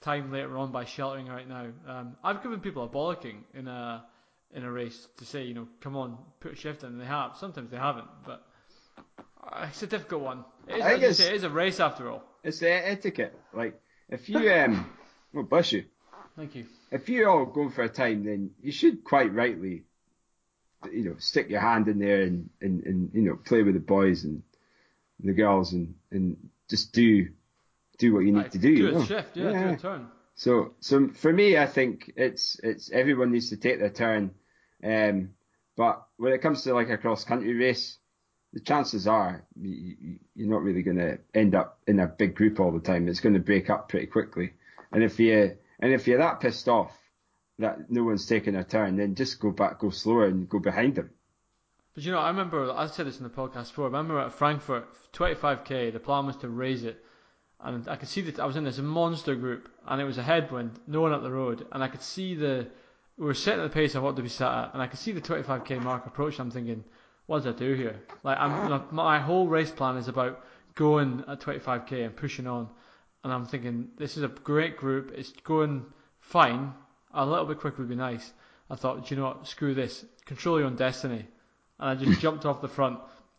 [0.00, 1.66] time later on by sheltering right now?
[1.86, 4.04] Um, I've given people a bollocking in a
[4.54, 7.04] in a race to say, you know, come on, put a shift in, and they
[7.06, 7.36] have.
[7.38, 8.42] Sometimes they haven't, but
[9.52, 10.44] uh, it's a difficult one.
[10.68, 12.22] It is, I as you guess- say, it is a race after all.
[12.44, 13.38] It's the etiquette.
[13.54, 14.90] Like, if you, um,
[15.32, 15.84] well, bless you.
[16.36, 16.66] Thank you.
[16.90, 19.84] if you're all going for a time, then you should quite rightly,
[20.90, 23.80] you know, stick your hand in there and, and, and you know, play with the
[23.80, 24.42] boys and
[25.22, 26.36] the girls and, and
[26.68, 27.28] just do
[27.98, 28.74] do what you need Like, to do.
[28.76, 29.04] do you a know?
[29.04, 30.08] shift, yeah, do a turn.
[30.34, 34.30] So, so for me, I think it's it's everyone needs to take their turn.
[34.82, 35.30] Um,
[35.76, 37.98] but when it comes to like a cross country race,
[38.52, 42.58] the chances are you- you're not really going to end up in a big group
[42.58, 43.06] all the time.
[43.06, 44.54] It's going to break up pretty quickly.
[44.90, 46.96] And if you and if you're that pissed off
[47.58, 50.94] that no one's taking a turn, then just go back, go slower, and go behind
[50.94, 51.10] them.
[51.94, 53.84] But you know, I remember I said this in the podcast before.
[53.84, 55.92] I remember at Frankfurt, 25k.
[55.92, 57.04] The plan was to raise it,
[57.60, 60.22] and I could see that I was in this monster group, and it was a
[60.22, 62.68] headwind, no one up the road, and I could see the
[63.18, 65.12] we were setting the pace I wanted to be sat at, and I could see
[65.12, 66.40] the 25k mark approach.
[66.40, 66.82] I'm thinking,
[67.26, 68.00] what did I do here?
[68.22, 72.70] Like, I'm my whole race plan is about going at 25k and pushing on,
[73.24, 75.12] and I'm thinking this is a great group.
[75.16, 75.84] It's going
[76.20, 76.72] fine.
[77.14, 78.32] A little bit quicker would be nice.
[78.70, 79.46] I thought, do you know what?
[79.46, 80.04] Screw this.
[80.26, 81.26] Control your own destiny.
[81.78, 82.98] And I just jumped off the front,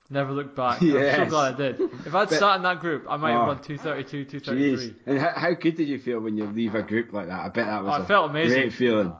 [0.10, 0.82] never looked back.
[0.82, 1.18] Yes.
[1.20, 1.82] I'm so glad I did.
[1.82, 3.48] If I'd But- sat in that group, I might have Oh.
[3.48, 4.88] run 232, 233.
[4.90, 4.96] Jeez.
[5.08, 7.40] And how, how good did you feel when you leave a group like that?
[7.40, 8.62] I bet that was Oh, I a felt amazing.
[8.62, 9.08] great feeling.
[9.08, 9.20] Uh,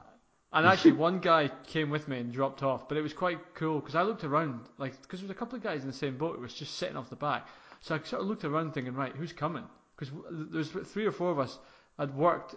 [0.52, 3.80] and actually, one guy came with me and dropped off, but it was quite cool
[3.80, 6.16] because I looked around, like, because there was a couple of guys in the same
[6.16, 6.36] boat.
[6.36, 7.48] It was just sitting off the back,
[7.80, 9.64] so I sort of looked around, thinking, right, who's coming?
[9.96, 11.56] Because there was three or four of us
[11.98, 12.54] had worked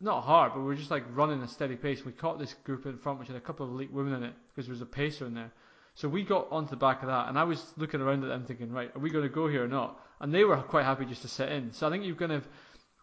[0.00, 2.04] not hard, but we were just like running a steady pace.
[2.04, 4.34] We caught this group in front, which had a couple of elite women in it,
[4.48, 5.52] because there was a pacer in there.
[5.94, 8.44] So we got onto the back of that, and I was looking around at them,
[8.44, 10.00] thinking, right, are we going to go here or not?
[10.20, 11.72] And they were quite happy just to sit in.
[11.72, 12.42] So I think you're going to,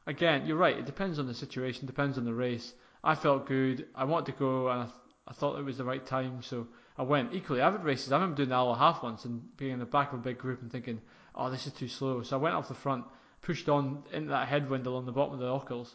[0.07, 0.77] again, you're right.
[0.77, 2.73] It depends on the situation, depends on the race.
[3.03, 3.85] I felt good.
[3.93, 4.87] I wanted to go, and I,
[5.27, 6.67] I thought it was the right time, so
[6.97, 7.33] I went.
[7.33, 8.11] Equally, I've had races.
[8.11, 10.39] I remember doing the hour half once and being in the back of a big
[10.39, 11.01] group and thinking,
[11.35, 12.23] oh, this is too slow.
[12.23, 13.05] So I went off the front,
[13.41, 15.89] pushed on into that headwind along the bottom of the Ochils,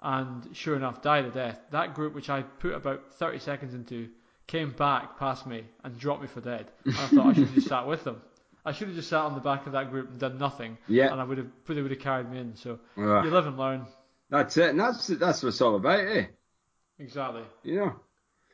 [0.00, 1.58] and sure enough, died a death.
[1.70, 4.08] That group, which I put about 30 seconds into,
[4.46, 6.66] came back past me and dropped me for dead.
[6.84, 8.20] And I thought I should have just sat with them.
[8.66, 11.10] I should have just sat on the back of that group and done nothing, Yeah.
[11.12, 12.56] and I would have, they would have carried me in.
[12.56, 13.86] So Ah, you live and learn.
[14.30, 14.70] that's it.
[14.70, 16.26] And that's that's what it's all about, eh?
[16.98, 17.42] Exactly.
[17.62, 17.92] You know.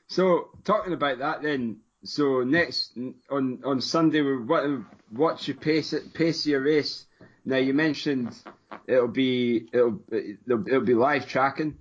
[0.09, 1.81] So talking about that then.
[2.03, 2.97] So next
[3.31, 4.65] on on Sunday, we what
[5.11, 7.05] what's your pace pace your race?
[7.45, 8.35] Now you mentioned
[8.87, 11.79] it'll be it'll it'll, it'll be live tracking.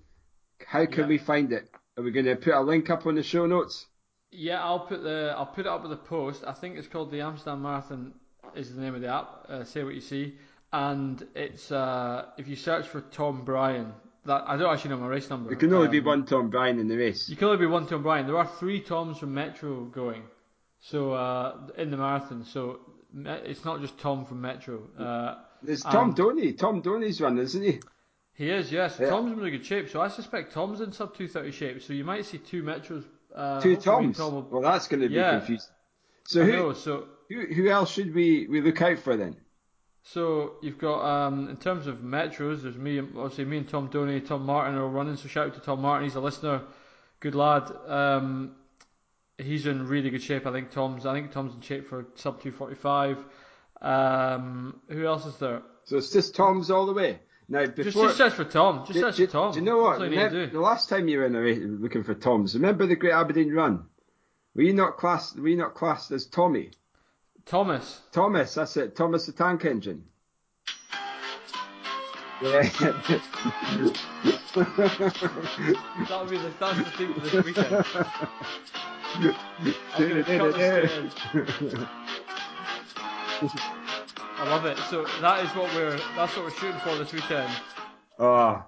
[0.66, 1.08] How can Yeah.
[1.08, 1.70] we find it?
[1.98, 3.86] Are we going to put a link up on the show notes?
[4.32, 6.44] Yeah, I'll put the I'll put it up with the post.
[6.46, 8.14] I think it's called the Amsterdam Marathon
[8.56, 9.46] is the name of the app.
[9.50, 10.36] Uh, say what you see,
[10.72, 13.94] and it's uh, if you search for Tom Bryan.
[14.26, 15.50] That I don't actually know my race number.
[15.50, 17.28] There can only be Um, one Tom Bryan in the race.
[17.30, 18.28] You can only be one Tom Bryan.
[18.28, 20.24] There are three Toms from Metro going,
[20.80, 22.44] so uh, in the marathon.
[22.44, 22.82] So
[23.16, 24.82] it's not just Tom from Metro.
[24.98, 26.54] Uh, There's Tom Doney.
[26.58, 27.80] Tom Doney's running, isn't he?
[28.34, 28.98] he is, yes.
[29.00, 29.10] Yeah.
[29.10, 31.82] Tom's in really good shape, so I suspect Tom's in sub 230 shape.
[31.82, 33.04] So you might see two Metros.
[33.36, 34.18] Uh, Two Toms.
[34.18, 35.38] Tom will- Well, that's going to be Yeah.
[35.38, 35.70] confusing.
[36.26, 39.36] So I who, know, so who who else should we, we look out for then?
[40.04, 44.22] So you've got um, in terms of metros, there's me, obviously me and Tom Doney,
[44.26, 45.16] Tom Martin are all running.
[45.18, 46.62] So shout out to Tom Martin, he's a listener,
[47.20, 47.70] good lad.
[47.88, 48.56] Um,
[49.40, 50.46] he's in really good shape.
[50.46, 51.06] I think Tom's.
[51.06, 53.18] I think Tom's in shape for sub 245.
[53.82, 55.62] Um, who else is there?
[55.86, 57.20] So it's just Tom's all the way.
[57.48, 58.06] Now Just, before.
[58.08, 58.80] just search for Tom.
[58.86, 59.52] Just do, search do- for Tom.
[59.54, 59.92] do you know what?
[59.94, 62.54] That's all you Remember, the last time you were in a race looking for Toms,
[62.54, 63.86] remember the Great Aberdeen Run?
[64.56, 65.40] Were you not classed?
[65.40, 66.72] Were you not classed as Tommy?
[67.46, 68.02] Thomas.
[68.12, 68.96] Thomas, that's it.
[68.96, 70.04] Thomas the Tank Engine.
[72.42, 72.70] Yeah.
[74.56, 77.86] That would be the that's the theme for this weekend.
[79.16, 79.36] I'm
[79.98, 81.14] gonna cut the stairs.
[84.38, 84.78] I love it.
[84.90, 87.52] So that is what we're that's what we're shooting for this weekend.
[88.20, 88.66] Ah,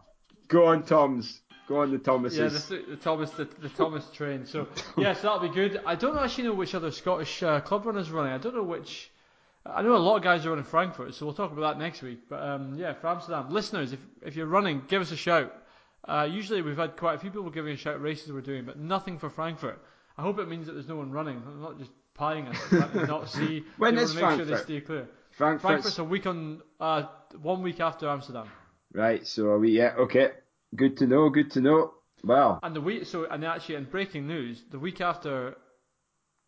[0.47, 1.41] go on, Toms.
[1.67, 2.39] Go on, the Thomases.
[2.69, 4.45] Yeah, the, the Thomas the, the Thomas train.
[4.45, 5.81] So yes, that'll be good.
[5.85, 8.33] I don't actually know which other Scottish uh, club runners are running.
[8.33, 9.09] I don't know which.
[9.65, 12.01] I know a lot of guys are running Frankfurt, so we'll talk about that next
[12.01, 12.21] week.
[12.27, 15.53] But um, yeah, for Amsterdam, listeners, if if you're running, give us a shout.
[16.03, 18.79] Uh, usually we've had quite a few people giving a shout races we're doing, but
[18.79, 19.79] nothing for Frankfurt.
[20.17, 21.41] I hope it means that there's no one running.
[21.45, 23.07] I'm not just pieing us.
[23.07, 23.63] Not see.
[23.77, 24.63] When is make sure they Frankfurt?
[24.65, 25.07] stay clear.
[25.31, 27.03] Frankfurt's Frankfurt's a week on, uh,
[27.41, 28.47] one week after Amsterdam.
[28.93, 29.25] right.
[29.25, 29.71] So are we?
[29.71, 29.93] Yeah.
[29.97, 30.31] Okay.
[30.75, 31.29] Good to know.
[31.29, 31.93] Good to know.
[32.23, 35.55] Well, And the week, so and actually, in breaking news, the week after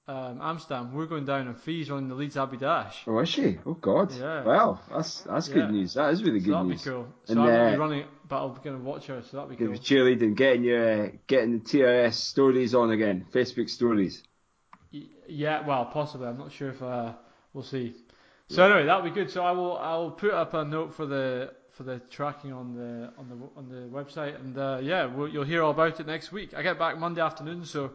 [0.07, 3.03] um, Amsterdam, we're going down on fees on the Leeds Abbey Dash.
[3.07, 3.57] oh, is she?
[3.65, 4.11] Oh God.
[4.11, 4.43] Yeah.
[4.43, 5.53] Well, that's that's Yeah.
[5.55, 5.93] good news.
[5.93, 6.83] That is really So good news.
[6.83, 7.07] be cool.
[7.25, 9.21] So And, I won't uh, be running, but I'll be going to watch her.
[9.21, 9.69] So that'll be cool.
[9.69, 14.23] you cheerleading, getting your uh, getting the TRS stories on again, Facebook stories.
[14.93, 16.27] Y- Yeah, well, possibly.
[16.27, 17.13] I'm not sure if uh,
[17.53, 17.95] we'll see.
[18.49, 19.31] So anyway, that'll be good.
[19.31, 22.75] So I will I will put up a note for the for the tracking on
[22.75, 26.05] the on the on the website, and uh, yeah, we'll, you'll hear all about it
[26.07, 26.53] next week.
[26.53, 27.91] I get back Monday afternoon, so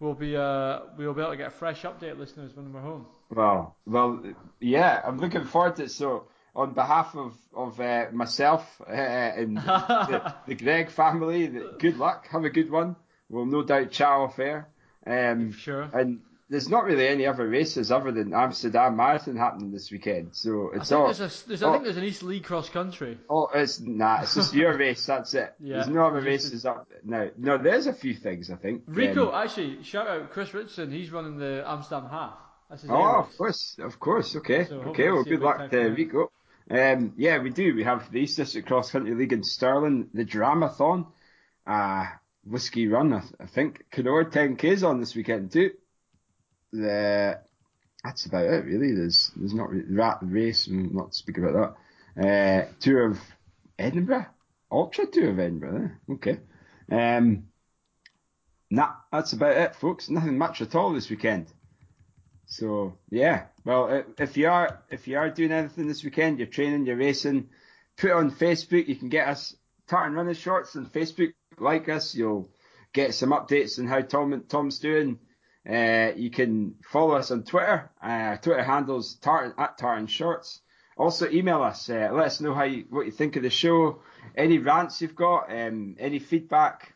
[0.00, 3.06] we'll be uh, we'll be able to get a fresh update, listeners, when we're home.
[3.30, 3.74] Wow.
[3.86, 4.22] Well,
[4.60, 5.90] yeah, I'm looking forward to it.
[5.90, 6.24] So,
[6.54, 12.28] on behalf of of uh, myself uh, and the, the Greg family, the, good luck.
[12.28, 12.96] Have a good one.
[13.28, 14.68] We'll no doubt chat off air.
[15.06, 15.88] Um, Sure.
[15.92, 16.20] and
[16.52, 20.36] there's not really any other races other than Amsterdam Marathon happening this weekend.
[20.36, 21.06] So I it's think all.
[21.06, 21.72] there's a there's, I oh.
[21.72, 23.16] think there's an East League cross country.
[23.30, 24.20] Oh, it's nah.
[24.20, 25.06] It's just your race.
[25.06, 25.54] That's it.
[25.58, 27.30] Yeah, There's no other races up now.
[27.38, 28.82] No, there's a few things I think.
[28.86, 30.92] Rico, Um, actually, shout out Chris Richardson.
[30.92, 32.34] He's running the Amsterdam half.
[32.68, 34.36] That's his Oh, of course, of course.
[34.36, 35.04] Okay, So okay.
[35.04, 35.88] Well, we'll see a good luck to.
[35.88, 36.30] Rico.
[36.70, 37.74] Um, yeah, we do.
[37.74, 41.06] We have the East District Cross Country League in Stirling, the Dramathon,
[41.66, 42.04] uh,
[42.44, 43.14] Whiskey Run.
[43.14, 45.70] I, th- I think Kenora 10K's on this weekend too.
[46.72, 47.40] The
[48.04, 48.94] that's about it really.
[48.94, 50.66] There's there's not rat race.
[50.66, 51.76] and not to speak about
[52.16, 52.68] that.
[52.68, 53.20] Uh, tour of
[53.78, 54.26] Edinburgh,
[54.70, 55.90] Ultra Tour of Edinburgh.
[56.08, 56.12] Eh?
[56.14, 56.40] Okay.
[56.90, 57.44] Um,
[58.70, 60.10] nah, that's about it, folks.
[60.10, 61.46] Nothing much at all this weekend.
[62.46, 66.86] So yeah, well, if you are if you are doing anything this weekend, you're training,
[66.86, 67.48] you're racing,
[67.96, 68.88] put on Facebook.
[68.88, 69.56] You can get us
[69.88, 71.32] Tartan Running Shorts on Facebook.
[71.58, 72.50] Like us, you'll
[72.92, 75.18] get some updates on how Tom Tom's doing.
[75.68, 77.90] Uh, you can follow us on Twitter.
[78.02, 80.60] Uh, Twitter handles Tartan at Tartan Shorts.
[80.96, 81.88] Also email us.
[81.88, 84.02] Uh, let us know how you, what you think of the show.
[84.36, 86.94] Any rants you've got, um, any feedback,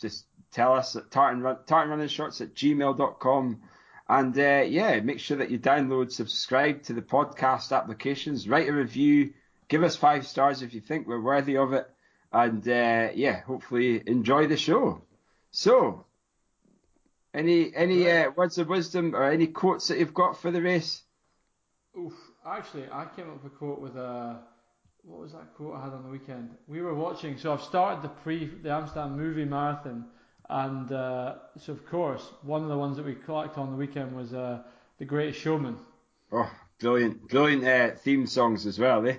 [0.00, 3.60] just tell us at tartan, tartan running shorts at gmail.com.
[4.08, 8.72] And uh, yeah, make sure that you download, subscribe to the podcast applications, write a
[8.72, 9.32] review,
[9.68, 11.88] give us five stars if you think we're worthy of it.
[12.32, 15.02] And uh, yeah, hopefully enjoy the show.
[15.52, 16.04] So,
[17.34, 21.02] any any uh, words of wisdom or any quotes that you've got for the race?
[21.98, 22.14] Oof.
[22.46, 24.40] Actually, I came up with a quote with a.
[25.02, 26.50] What was that quote I had on the weekend?
[26.66, 27.36] We were watching.
[27.38, 30.06] So I've started the pre the Amsterdam movie marathon,
[30.48, 34.14] and uh, so of course one of the ones that we collected on the weekend
[34.16, 34.62] was uh,
[34.98, 35.78] the Greatest Showman,
[36.32, 36.50] Oh,
[36.80, 39.18] brilliant, brilliant uh, theme songs as well, eh?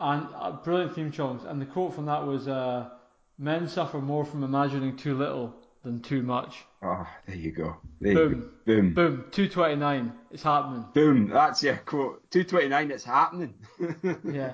[0.00, 1.44] and uh, brilliant theme songs.
[1.44, 2.90] And the quote from that was, uh,
[3.38, 5.54] "Men suffer more from imagining too little
[5.88, 7.76] than too much." Oh, there you go.
[8.00, 8.40] There you Boom.
[8.40, 8.48] go.
[8.66, 8.94] Boom.
[8.94, 10.12] Boom, 229.
[10.30, 10.84] It's happening.
[10.94, 11.28] Boom.
[11.28, 12.30] That's your quote.
[12.30, 13.54] 229, it's happening.
[14.24, 14.52] Yeah.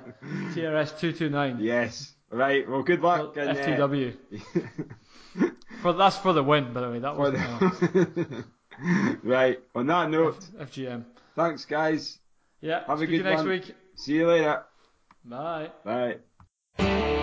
[0.55, 1.59] TRS 229.
[1.61, 2.13] yes.
[2.31, 2.67] Right.
[2.69, 3.37] Well, good luck.
[3.37, 4.17] and, uh, FTW.
[5.83, 6.99] For that's for the win, by the way.
[7.01, 8.45] That was the-
[9.23, 9.61] right.
[9.75, 11.05] On that note, FGM.
[11.37, 12.19] thanks, guys.
[12.63, 12.85] Yeah.
[12.87, 13.49] Have a good you next one.
[13.49, 13.75] week.
[13.97, 14.65] See you later.
[15.25, 15.71] Bye.
[15.85, 17.14] Bye.